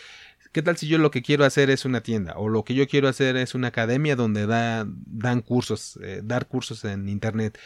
¿qué 0.53 0.62
tal 0.62 0.77
si 0.77 0.87
yo 0.87 0.99
lo 0.99 1.11
que 1.11 1.23
quiero 1.23 1.44
hacer 1.44 1.70
es 1.70 1.85
una 1.85 2.03
tienda 2.03 2.35
o 2.37 2.49
lo 2.49 2.64
que 2.64 2.75
yo 2.75 2.88
quiero 2.88 3.09
hacer 3.09 3.37
es 3.37 3.55
una 3.55 3.68
academia 3.68 4.16
donde 4.16 4.47
da, 4.47 4.87
dan 4.88 5.42
cursos, 5.42 5.99
eh, 6.03 6.20
dar 6.25 6.47
cursos 6.47 6.85
en 6.85 7.09
internet? 7.09 7.59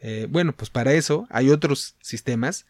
Eh, 0.00 0.26
bueno, 0.28 0.52
pues 0.54 0.70
para 0.70 0.92
eso 0.92 1.26
hay 1.30 1.50
otros 1.50 1.96
sistemas 2.00 2.66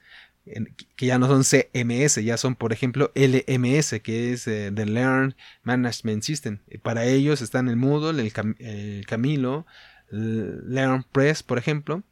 que 0.96 1.06
ya 1.06 1.18
no 1.18 1.26
son 1.26 1.42
CMS, 1.42 2.22
ya 2.22 2.36
son 2.36 2.54
por 2.54 2.72
ejemplo 2.72 3.10
LMS, 3.14 4.00
que 4.02 4.32
es 4.32 4.46
eh, 4.46 4.70
The 4.74 4.86
Learn 4.86 5.34
Management 5.62 6.22
System. 6.22 6.58
Para 6.82 7.06
ellos 7.06 7.40
están 7.40 7.68
el 7.68 7.76
Moodle, 7.76 8.22
el, 8.22 9.06
Camilo, 9.06 9.66
el 10.14 10.74
LearnPress, 10.74 11.42
por 11.42 11.58
ejemplo. 11.58 12.02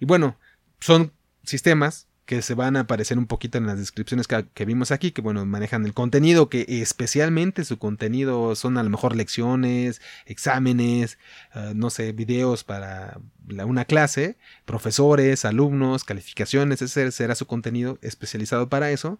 Y 0.00 0.06
bueno, 0.06 0.38
son 0.80 1.12
sistemas 1.44 2.08
que 2.28 2.42
se 2.42 2.52
van 2.52 2.76
a 2.76 2.80
aparecer 2.80 3.16
un 3.16 3.26
poquito 3.26 3.56
en 3.56 3.66
las 3.66 3.78
descripciones 3.78 4.28
que, 4.28 4.64
vimos 4.66 4.90
aquí, 4.90 5.12
que 5.12 5.22
bueno, 5.22 5.46
manejan 5.46 5.86
el 5.86 5.94
contenido, 5.94 6.50
que 6.50 6.66
especialmente 6.68 7.64
su 7.64 7.78
contenido 7.78 8.54
son 8.54 8.76
a 8.76 8.82
lo 8.82 8.90
mejor 8.90 9.16
lecciones, 9.16 10.02
exámenes, 10.26 11.18
eh, 11.54 11.72
no 11.74 11.88
sé, 11.88 12.12
videos 12.12 12.64
para 12.64 13.18
una 13.64 13.86
clase, 13.86 14.36
profesores, 14.66 15.46
alumnos, 15.46 16.04
calificaciones, 16.04 16.82
ese 16.82 17.10
será 17.12 17.34
su 17.34 17.46
contenido 17.46 17.98
especializado 18.02 18.68
para 18.68 18.90
eso. 18.90 19.18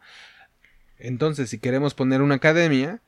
Entonces, 0.98 1.48
si 1.48 1.58
queremos 1.58 1.94
poner 1.94 2.20
una 2.20 2.34
academia, 2.34 3.00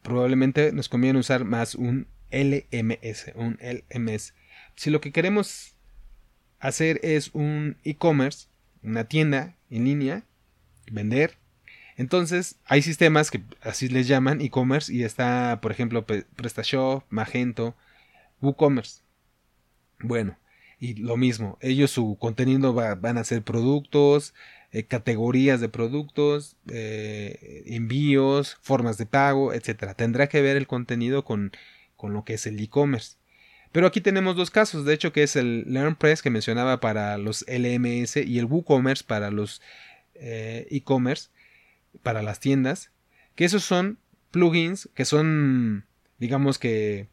probablemente 0.00 0.72
nos 0.72 0.88
conviene 0.88 1.18
usar 1.18 1.44
más 1.44 1.74
un 1.74 2.06
LMS, 2.32 3.32
un 3.34 3.58
LMS. 3.60 4.34
Si 4.74 4.90
lo 4.90 5.00
que 5.00 5.12
queremos 5.12 5.74
hacer 6.58 7.00
es 7.02 7.30
un 7.34 7.76
e-commerce, 7.84 8.46
una 8.82 9.04
tienda 9.04 9.56
en 9.70 9.84
línea, 9.84 10.24
vender. 10.90 11.36
Entonces, 11.96 12.56
hay 12.64 12.82
sistemas 12.82 13.30
que 13.30 13.42
así 13.60 13.88
les 13.88 14.08
llaman 14.08 14.40
e-commerce 14.40 14.92
y 14.92 15.04
está, 15.04 15.60
por 15.60 15.72
ejemplo, 15.72 16.06
PrestaShop, 16.06 17.04
Magento, 17.10 17.76
WooCommerce. 18.40 19.02
Bueno, 20.00 20.36
y 20.78 20.94
lo 20.94 21.16
mismo, 21.16 21.58
ellos 21.60 21.90
su 21.90 22.16
contenido 22.18 22.74
van 22.74 23.18
a 23.18 23.24
ser 23.24 23.42
productos, 23.42 24.34
eh, 24.72 24.84
categorías 24.84 25.60
de 25.60 25.68
productos, 25.68 26.56
eh, 26.70 27.62
envíos, 27.66 28.58
formas 28.62 28.98
de 28.98 29.06
pago, 29.06 29.52
etc. 29.52 29.94
Tendrá 29.94 30.28
que 30.28 30.42
ver 30.42 30.56
el 30.56 30.66
contenido 30.66 31.24
con, 31.24 31.52
con 32.02 32.12
lo 32.12 32.24
que 32.24 32.34
es 32.34 32.48
el 32.48 32.58
e-commerce. 32.58 33.14
Pero 33.70 33.86
aquí 33.86 34.00
tenemos 34.00 34.34
dos 34.34 34.50
casos, 34.50 34.84
de 34.84 34.92
hecho, 34.92 35.12
que 35.12 35.22
es 35.22 35.36
el 35.36 35.62
LearnPress 35.68 36.20
que 36.20 36.30
mencionaba 36.30 36.80
para 36.80 37.16
los 37.16 37.46
LMS 37.46 38.16
y 38.16 38.40
el 38.40 38.46
WooCommerce 38.46 39.04
para 39.06 39.30
los 39.30 39.62
eh, 40.16 40.66
e-commerce, 40.72 41.28
para 42.02 42.20
las 42.22 42.40
tiendas, 42.40 42.90
que 43.36 43.44
esos 43.44 43.62
son 43.62 43.98
plugins 44.32 44.88
que 44.96 45.04
son, 45.04 45.86
digamos 46.18 46.58
que, 46.58 47.06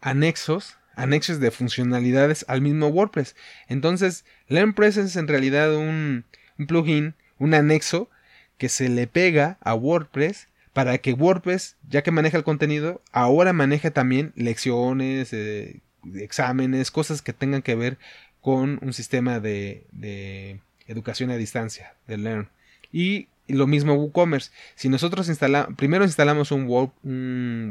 anexos, 0.00 0.78
anexos 0.96 1.38
de 1.38 1.52
funcionalidades 1.52 2.44
al 2.48 2.60
mismo 2.60 2.88
WordPress. 2.88 3.36
Entonces, 3.68 4.24
LearnPress 4.48 4.96
es 4.96 5.14
en 5.14 5.28
realidad 5.28 5.76
un, 5.76 6.24
un 6.58 6.66
plugin, 6.66 7.14
un 7.38 7.54
anexo 7.54 8.10
que 8.58 8.68
se 8.68 8.88
le 8.88 9.06
pega 9.06 9.58
a 9.60 9.76
WordPress 9.76 10.48
para 10.72 10.98
que 10.98 11.12
WordPress, 11.12 11.76
ya 11.88 12.02
que 12.02 12.10
maneja 12.10 12.38
el 12.38 12.44
contenido, 12.44 13.02
ahora 13.12 13.52
maneje 13.52 13.90
también 13.90 14.32
lecciones, 14.36 15.32
eh, 15.32 15.80
exámenes, 16.14 16.90
cosas 16.90 17.22
que 17.22 17.32
tengan 17.32 17.62
que 17.62 17.74
ver 17.74 17.98
con 18.40 18.78
un 18.82 18.92
sistema 18.92 19.40
de, 19.40 20.60
educación 20.86 21.30
a 21.30 21.36
distancia, 21.36 21.94
de 22.06 22.18
Learn. 22.18 22.48
Y 22.90 23.28
lo 23.48 23.66
mismo 23.66 23.94
WooCommerce. 23.94 24.50
Si 24.74 24.88
nosotros 24.88 25.28
instalamos, 25.28 25.76
primero 25.76 26.04
instalamos 26.04 26.50
un, 26.52 26.66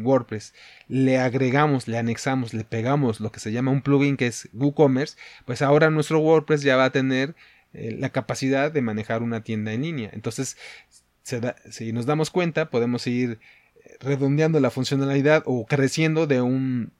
WordPress, 0.04 0.54
le 0.88 1.18
agregamos, 1.18 1.88
le 1.88 1.98
anexamos, 1.98 2.54
le 2.54 2.64
pegamos 2.64 3.20
lo 3.20 3.32
que 3.32 3.40
se 3.40 3.52
llama 3.52 3.72
un 3.72 3.82
plugin 3.82 4.18
que 4.18 4.28
es 4.28 4.50
WooCommerce, 4.54 5.18
pues 5.46 5.62
ahora 5.62 5.90
nuestro 5.90 6.20
WordPress 6.20 6.62
ya 6.62 6.78
va 6.78 6.86
a 6.86 6.92
tener 6.92 7.36
eh, 7.74 7.96
la 7.98 8.10
capacidad 8.10 8.72
de 8.72 8.82
manejar 8.82 9.24
una 9.24 9.44
tienda 9.44 9.74
en 9.74 9.82
línea. 9.82 10.10
Entonces, 10.14 10.58
si 11.24 11.94
nos 11.94 12.06
damos 12.06 12.30
cuenta, 12.32 12.70
podemos 12.70 13.06
ir 13.08 13.40
redondeando 14.00 14.60
la 14.60 14.72
funcionalidad 14.72 15.44
o 15.46 15.66
creciendo 15.66 16.28
de 16.28 16.42
un, 16.42 16.92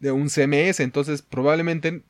de 0.00 0.12
un 0.12 0.28
CMS. 0.28 0.80
Entonces, 0.80 1.22
probablemente, 1.22 2.02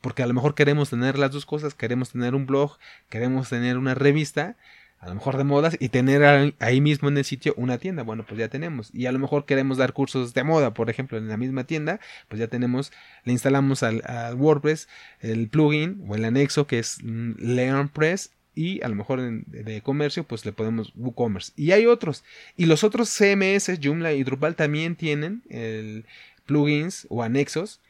porque 0.00 0.22
a 0.22 0.26
lo 0.26 0.34
mejor 0.34 0.54
queremos 0.54 0.90
tener 0.90 1.18
las 1.18 1.32
dos 1.32 1.46
cosas, 1.46 1.74
queremos 1.74 2.10
tener 2.10 2.34
un 2.34 2.46
blog, 2.46 2.78
queremos 3.08 3.48
tener 3.48 3.76
una 3.76 3.94
revista, 3.94 4.56
a 4.98 5.08
lo 5.08 5.14
mejor 5.14 5.38
de 5.38 5.44
modas, 5.44 5.76
y 5.80 5.88
tener 5.88 6.54
ahí 6.58 6.80
mismo 6.80 7.08
en 7.08 7.16
el 7.16 7.24
sitio 7.24 7.54
una 7.56 7.78
tienda. 7.78 8.02
Bueno, 8.02 8.24
pues 8.26 8.38
ya 8.38 8.48
tenemos. 8.48 8.90
Y 8.94 9.06
a 9.06 9.12
lo 9.12 9.18
mejor 9.18 9.46
queremos 9.46 9.78
dar 9.78 9.92
cursos 9.92 10.34
de 10.34 10.44
moda, 10.44 10.74
por 10.74 10.90
ejemplo, 10.90 11.16
en 11.16 11.28
la 11.28 11.36
misma 11.36 11.64
tienda, 11.64 12.00
pues 12.28 12.38
ya 12.38 12.48
tenemos, 12.48 12.92
le 13.24 13.32
instalamos 13.32 13.82
al, 13.82 14.02
al 14.04 14.34
WordPress 14.34 14.88
el 15.20 15.48
plugin 15.48 16.04
o 16.06 16.14
el 16.16 16.24
anexo 16.24 16.66
que 16.66 16.78
es 16.78 17.02
LearnPress 17.02 18.32
y 18.60 18.82
a 18.82 18.88
lo 18.88 18.94
mejor 18.94 19.22
de 19.22 19.80
comercio 19.80 20.24
pues 20.24 20.44
le 20.44 20.52
podemos 20.52 20.92
WooCommerce. 20.94 21.54
Y 21.56 21.72
hay 21.72 21.86
otros. 21.86 22.24
Y 22.58 22.66
los 22.66 22.84
otros 22.84 23.08
CMS 23.08 23.80
Joomla 23.82 24.12
y 24.12 24.22
Drupal 24.22 24.54
también 24.54 24.96
tienen 24.96 25.42
el 25.48 26.04
plugins 26.44 27.06
o 27.08 27.22
anexos 27.22 27.80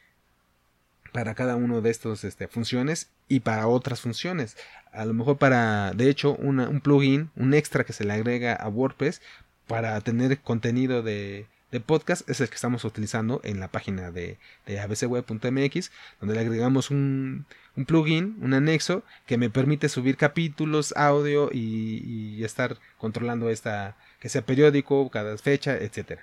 para 1.11 1.35
cada 1.35 1.57
uno 1.57 1.81
de 1.81 1.89
estos 1.89 2.23
este, 2.23 2.47
funciones 2.47 3.09
y 3.27 3.41
para 3.41 3.67
otras 3.67 3.99
funciones. 3.99 4.55
A 4.93 5.03
lo 5.03 5.13
mejor 5.13 5.37
para 5.37 5.91
de 5.91 6.09
hecho 6.09 6.35
un 6.35 6.79
plugin 6.79 7.31
un 7.35 7.53
extra 7.53 7.83
que 7.83 7.91
se 7.91 8.05
le 8.05 8.13
agrega 8.13 8.53
a 8.53 8.69
WordPress 8.69 9.21
para 9.67 9.99
tener 9.99 10.39
contenido 10.39 11.03
de 11.03 11.47
de 11.71 11.79
podcast 11.79 12.29
es 12.29 12.41
el 12.41 12.49
que 12.49 12.55
estamos 12.55 12.83
utilizando 12.83 13.39
en 13.43 13.59
la 13.59 13.69
página 13.69 14.11
de, 14.11 14.37
de 14.65 14.79
abcweb.mx, 14.79 15.91
donde 16.19 16.35
le 16.35 16.41
agregamos 16.41 16.91
un, 16.91 17.45
plugin, 17.87 18.37
un 18.41 18.53
anexo, 18.53 19.03
que 19.25 19.37
me 19.37 19.49
permite 19.49 19.89
subir 19.89 20.17
capítulos, 20.17 20.93
audio 20.97 21.49
y, 21.51 22.43
estar 22.43 22.77
controlando 22.97 23.49
esta, 23.49 23.95
que 24.19 24.27
sea 24.27 24.45
periódico, 24.45 25.09
cada 25.09 25.37
fecha, 25.37 25.77
etc. 25.77 26.19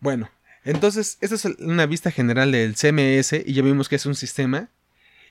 Bueno, 0.00 0.30
entonces, 0.64 1.18
esta 1.20 1.34
es 1.34 1.44
una 1.58 1.86
vista 1.86 2.10
general 2.10 2.52
del 2.52 2.74
CMS 2.74 3.32
y 3.44 3.52
ya 3.52 3.62
vimos 3.62 3.88
que 3.88 3.96
es 3.96 4.06
un 4.06 4.14
sistema 4.14 4.70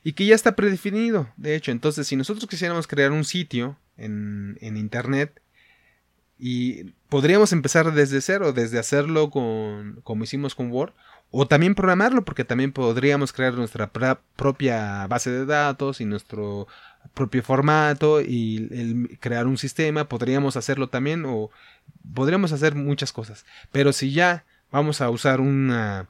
y 0.03 0.13
que 0.13 0.25
ya 0.25 0.35
está 0.35 0.55
predefinido. 0.55 1.29
De 1.37 1.55
hecho, 1.55 1.71
entonces, 1.71 2.07
si 2.07 2.15
nosotros 2.15 2.47
quisiéramos 2.47 2.87
crear 2.87 3.11
un 3.11 3.25
sitio 3.25 3.77
en, 3.97 4.57
en 4.61 4.77
Internet, 4.77 5.41
y 6.37 6.91
podríamos 7.09 7.53
empezar 7.53 7.93
desde 7.93 8.21
cero, 8.21 8.53
desde 8.53 8.79
hacerlo 8.79 9.29
con, 9.29 10.01
como 10.03 10.23
hicimos 10.23 10.55
con 10.55 10.71
Word, 10.71 10.93
o 11.31 11.47
también 11.47 11.75
programarlo, 11.75 12.23
porque 12.23 12.45
también 12.45 12.71
podríamos 12.71 13.33
crear 13.33 13.53
nuestra 13.53 13.91
propia 13.91 15.07
base 15.07 15.31
de 15.31 15.45
datos 15.45 16.01
y 16.01 16.05
nuestro 16.05 16.67
propio 17.13 17.43
formato 17.43 18.21
y 18.21 19.17
crear 19.19 19.47
un 19.47 19.57
sistema, 19.57 20.07
podríamos 20.07 20.57
hacerlo 20.57 20.87
también, 20.89 21.25
o 21.25 21.49
podríamos 22.13 22.51
hacer 22.51 22.75
muchas 22.75 23.11
cosas. 23.11 23.45
Pero 23.71 23.93
si 23.93 24.11
ya 24.11 24.45
vamos 24.71 25.01
a 25.01 25.09
usar 25.09 25.41
una, 25.41 26.07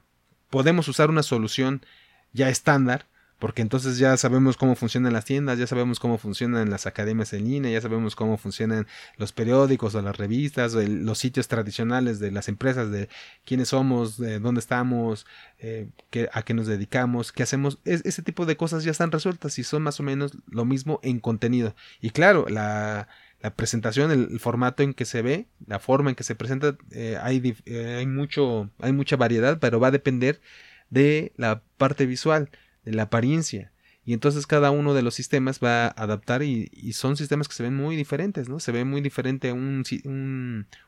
podemos 0.50 0.88
usar 0.88 1.10
una 1.10 1.24
solución 1.24 1.86
ya 2.34 2.50
estándar, 2.50 3.06
porque 3.46 3.62
entonces 3.62 4.00
ya 4.00 4.18
sabemos 4.18 4.58
cómo 4.58 4.74
funcionan 4.74 5.14
las 5.14 5.24
tiendas, 5.24 5.60
ya 5.60 5.68
sabemos 5.68 6.00
cómo 6.00 6.18
funcionan 6.18 6.72
las 6.72 6.88
academias 6.88 7.32
en 7.32 7.44
línea, 7.44 7.72
ya 7.72 7.80
sabemos 7.80 8.16
cómo 8.16 8.38
funcionan 8.38 8.88
los 9.18 9.34
periódicos 9.34 9.94
o 9.94 10.02
las 10.02 10.18
revistas, 10.18 10.74
los 10.74 11.20
sitios 11.20 11.48
tradicionales 11.48 12.18
de 12.18 12.32
las 12.32 12.50
empresas, 12.50 12.90
de 12.90 13.08
quiénes 13.46 13.68
somos, 13.68 14.18
de 14.18 14.40
dónde 14.40 14.62
estamos, 14.62 15.28
eh, 15.60 15.90
a 16.34 16.42
qué 16.42 16.56
nos 16.56 16.66
dedicamos, 16.66 17.32
qué 17.32 17.44
hacemos. 17.44 17.78
ese 17.86 18.24
tipo 18.24 18.48
de 18.48 18.58
cosas 18.58 18.84
ya 18.84 18.90
están 18.90 19.12
resueltas 19.12 19.60
y 19.60 19.64
son 19.64 19.84
más 19.84 20.00
o 20.00 20.04
menos 20.04 20.32
lo 20.50 20.66
mismo 20.66 21.00
en 21.04 21.20
contenido. 21.20 21.76
Y 22.02 22.10
claro, 22.10 22.48
la, 22.50 23.08
presentación, 23.56 24.10
el, 24.10 24.40
formato 24.40 24.82
en 24.82 24.96
que 24.96 25.06
se 25.06 25.22
ve, 25.22 25.46
la 25.68 25.78
forma 25.78 26.10
en 26.10 26.16
que 26.16 26.24
se 26.24 26.34
presenta, 26.34 26.78
eh, 26.90 27.20
hay, 27.22 27.56
eh, 27.68 27.98
hay, 28.00 28.08
mucho, 28.08 28.72
hay 28.80 28.92
mucha 28.92 29.18
variedad, 29.18 29.60
pero 29.60 29.80
va 29.80 29.90
a 29.90 29.92
depender 29.92 30.42
de 30.90 31.32
la 31.38 31.62
parte 31.78 32.08
visual 32.08 32.50
de 32.86 32.94
la 32.94 33.04
apariencia. 33.04 33.72
Y 34.08 34.14
entonces 34.14 34.46
cada 34.46 34.70
uno 34.70 34.94
de 34.94 35.02
los 35.02 35.16
sistemas 35.16 35.60
va 35.64 35.88
a 35.88 35.88
adaptar 35.88 36.44
y, 36.44 36.70
son 36.94 37.18
sistemas 37.18 37.48
que 37.48 37.56
se 37.56 37.64
ven 37.64 37.76
muy 37.76 37.96
diferentes, 37.96 38.48
¿no? 38.48 38.60
Se 38.60 38.72
ve 38.72 38.86
muy 38.86 39.02
diferente 39.02 39.52
un, 39.52 39.84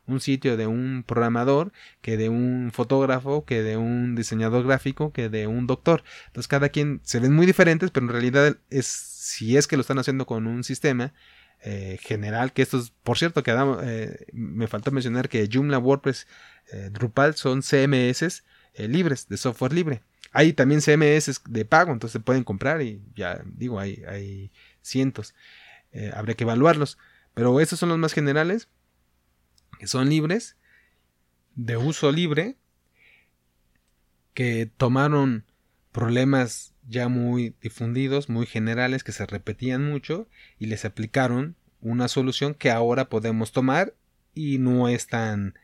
un, 0.06 0.20
sitio 0.20 0.56
de 0.56 0.68
un 0.68 1.04
programador 1.06 1.72
que 2.02 2.16
de 2.16 2.30
un 2.30 2.70
fotógrafo, 2.72 3.44
que 3.44 3.64
de 3.64 3.76
un 3.76 4.16
diseñador 4.16 4.68
gráfico, 4.68 5.12
que 5.12 5.30
de 5.30 5.48
un 5.48 5.66
doctor. 5.66 6.04
Entonces 6.28 6.48
cada 6.48 6.70
quien 6.70 7.02
se 7.04 7.20
ven 7.20 7.34
muy 7.34 7.48
diferentes, 7.48 7.90
pero 7.90 8.06
en 8.06 8.12
realidad 8.12 8.58
es, 8.70 8.86
si 8.86 9.58
es 9.58 9.66
que 9.66 9.78
lo 9.78 9.82
están 9.82 9.98
haciendo 9.98 10.28
con 10.28 10.46
un 10.46 10.64
sistema 10.64 11.12
eh, 11.64 11.98
general, 12.02 12.54
que 12.54 12.62
estos, 12.62 12.92
por 13.02 13.18
cierto, 13.18 13.42
que 13.42 13.52
eh, 13.84 14.28
me 14.32 14.68
faltó 14.68 14.92
mencionar 14.92 15.28
que 15.28 15.50
Joomla, 15.52 15.80
WordPress, 15.80 16.28
eh, 16.72 16.90
Drupal 16.92 17.36
son 17.36 17.64
CMS 17.64 18.44
libres, 18.78 19.28
de 19.28 19.38
software 19.38 19.74
libre. 19.74 20.04
Hay 20.32 20.54
también 20.54 20.82
CMS 20.82 21.42
de 21.48 21.66
pago, 21.66 21.92
entonces 21.92 22.14
se 22.14 22.20
pueden 22.20 22.44
comprar 22.44 22.82
y 22.82 23.02
ya 23.16 23.42
digo, 23.46 23.80
hay, 23.80 24.04
hay 24.08 24.52
cientos. 24.82 25.34
Eh, 25.92 26.12
habría 26.14 26.36
que 26.36 26.44
evaluarlos. 26.44 26.98
Pero 27.34 27.60
estos 27.60 27.80
son 27.80 27.90
los 27.90 27.98
más 27.98 28.14
generales, 28.14 28.68
que 29.80 29.88
son 29.88 30.10
libres, 30.10 30.58
de 31.56 31.78
uso 31.78 32.12
libre, 32.12 32.58
que 34.34 34.70
tomaron 34.78 35.46
problemas 35.92 36.74
ya 36.88 37.10
muy 37.10 37.56
difundidos, 37.62 38.30
muy 38.30 38.46
generales, 38.46 39.04
que 39.04 39.12
se 39.12 39.26
repetían 39.26 39.84
mucho 39.84 40.28
y 40.60 40.68
les 40.68 40.86
aplicaron 40.86 41.56
una 41.82 42.08
solución 42.08 42.54
que 42.54 42.72
ahora 42.72 43.10
podemos 43.10 43.52
tomar 43.52 43.96
y 44.34 44.60
no 44.60 44.88
es 44.88 45.08
tan, 45.08 45.56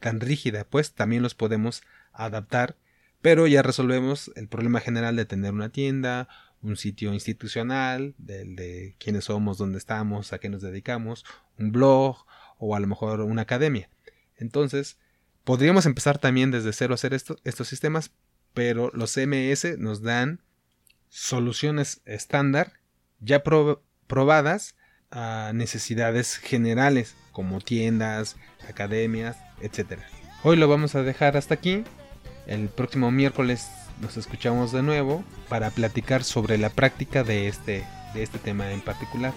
tan 0.00 0.20
rígida, 0.20 0.64
pues 0.64 0.92
también 0.92 1.22
los 1.22 1.34
podemos 1.34 1.82
adaptar, 2.12 2.76
pero 3.22 3.46
ya 3.46 3.62
resolvemos 3.62 4.30
el 4.34 4.48
problema 4.48 4.80
general 4.80 5.16
de 5.16 5.24
tener 5.24 5.52
una 5.52 5.70
tienda, 5.70 6.28
un 6.60 6.76
sitio 6.76 7.14
institucional, 7.14 8.14
del 8.18 8.56
de 8.56 8.96
quiénes 8.98 9.24
somos, 9.24 9.58
dónde 9.58 9.78
estamos, 9.78 10.32
a 10.32 10.38
qué 10.38 10.48
nos 10.48 10.62
dedicamos, 10.62 11.24
un 11.58 11.72
blog 11.72 12.26
o 12.58 12.76
a 12.76 12.80
lo 12.80 12.86
mejor 12.86 13.20
una 13.20 13.42
academia. 13.42 13.88
Entonces, 14.36 14.98
podríamos 15.44 15.86
empezar 15.86 16.18
también 16.18 16.50
desde 16.50 16.72
cero 16.72 16.94
a 16.94 16.96
hacer 16.96 17.14
estos 17.14 17.68
sistemas, 17.68 18.10
pero 18.54 18.90
los 18.92 19.12
CMS 19.12 19.78
nos 19.78 20.02
dan 20.02 20.40
soluciones 21.08 22.00
estándar 22.04 22.74
ya 23.20 23.42
probadas 23.42 24.76
a 25.10 25.52
necesidades 25.54 26.36
generales 26.36 27.14
como 27.30 27.60
tiendas, 27.60 28.36
academias, 28.68 29.36
etc. 29.60 30.00
Hoy 30.42 30.56
lo 30.56 30.68
vamos 30.68 30.94
a 30.94 31.02
dejar 31.02 31.36
hasta 31.36 31.54
aquí. 31.54 31.84
El 32.52 32.68
próximo 32.68 33.10
miércoles 33.10 33.66
nos 34.02 34.18
escuchamos 34.18 34.72
de 34.72 34.82
nuevo 34.82 35.24
para 35.48 35.70
platicar 35.70 36.22
sobre 36.22 36.58
la 36.58 36.68
práctica 36.68 37.24
de 37.24 37.48
este, 37.48 37.82
de 38.12 38.22
este 38.22 38.38
tema 38.38 38.70
en 38.72 38.82
particular. 38.82 39.32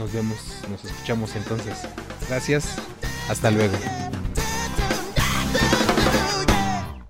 Nos 0.00 0.12
vemos, 0.12 0.64
nos 0.68 0.84
escuchamos 0.84 1.36
entonces. 1.36 1.78
Gracias, 2.28 2.74
hasta 3.28 3.52
luego. 3.52 3.76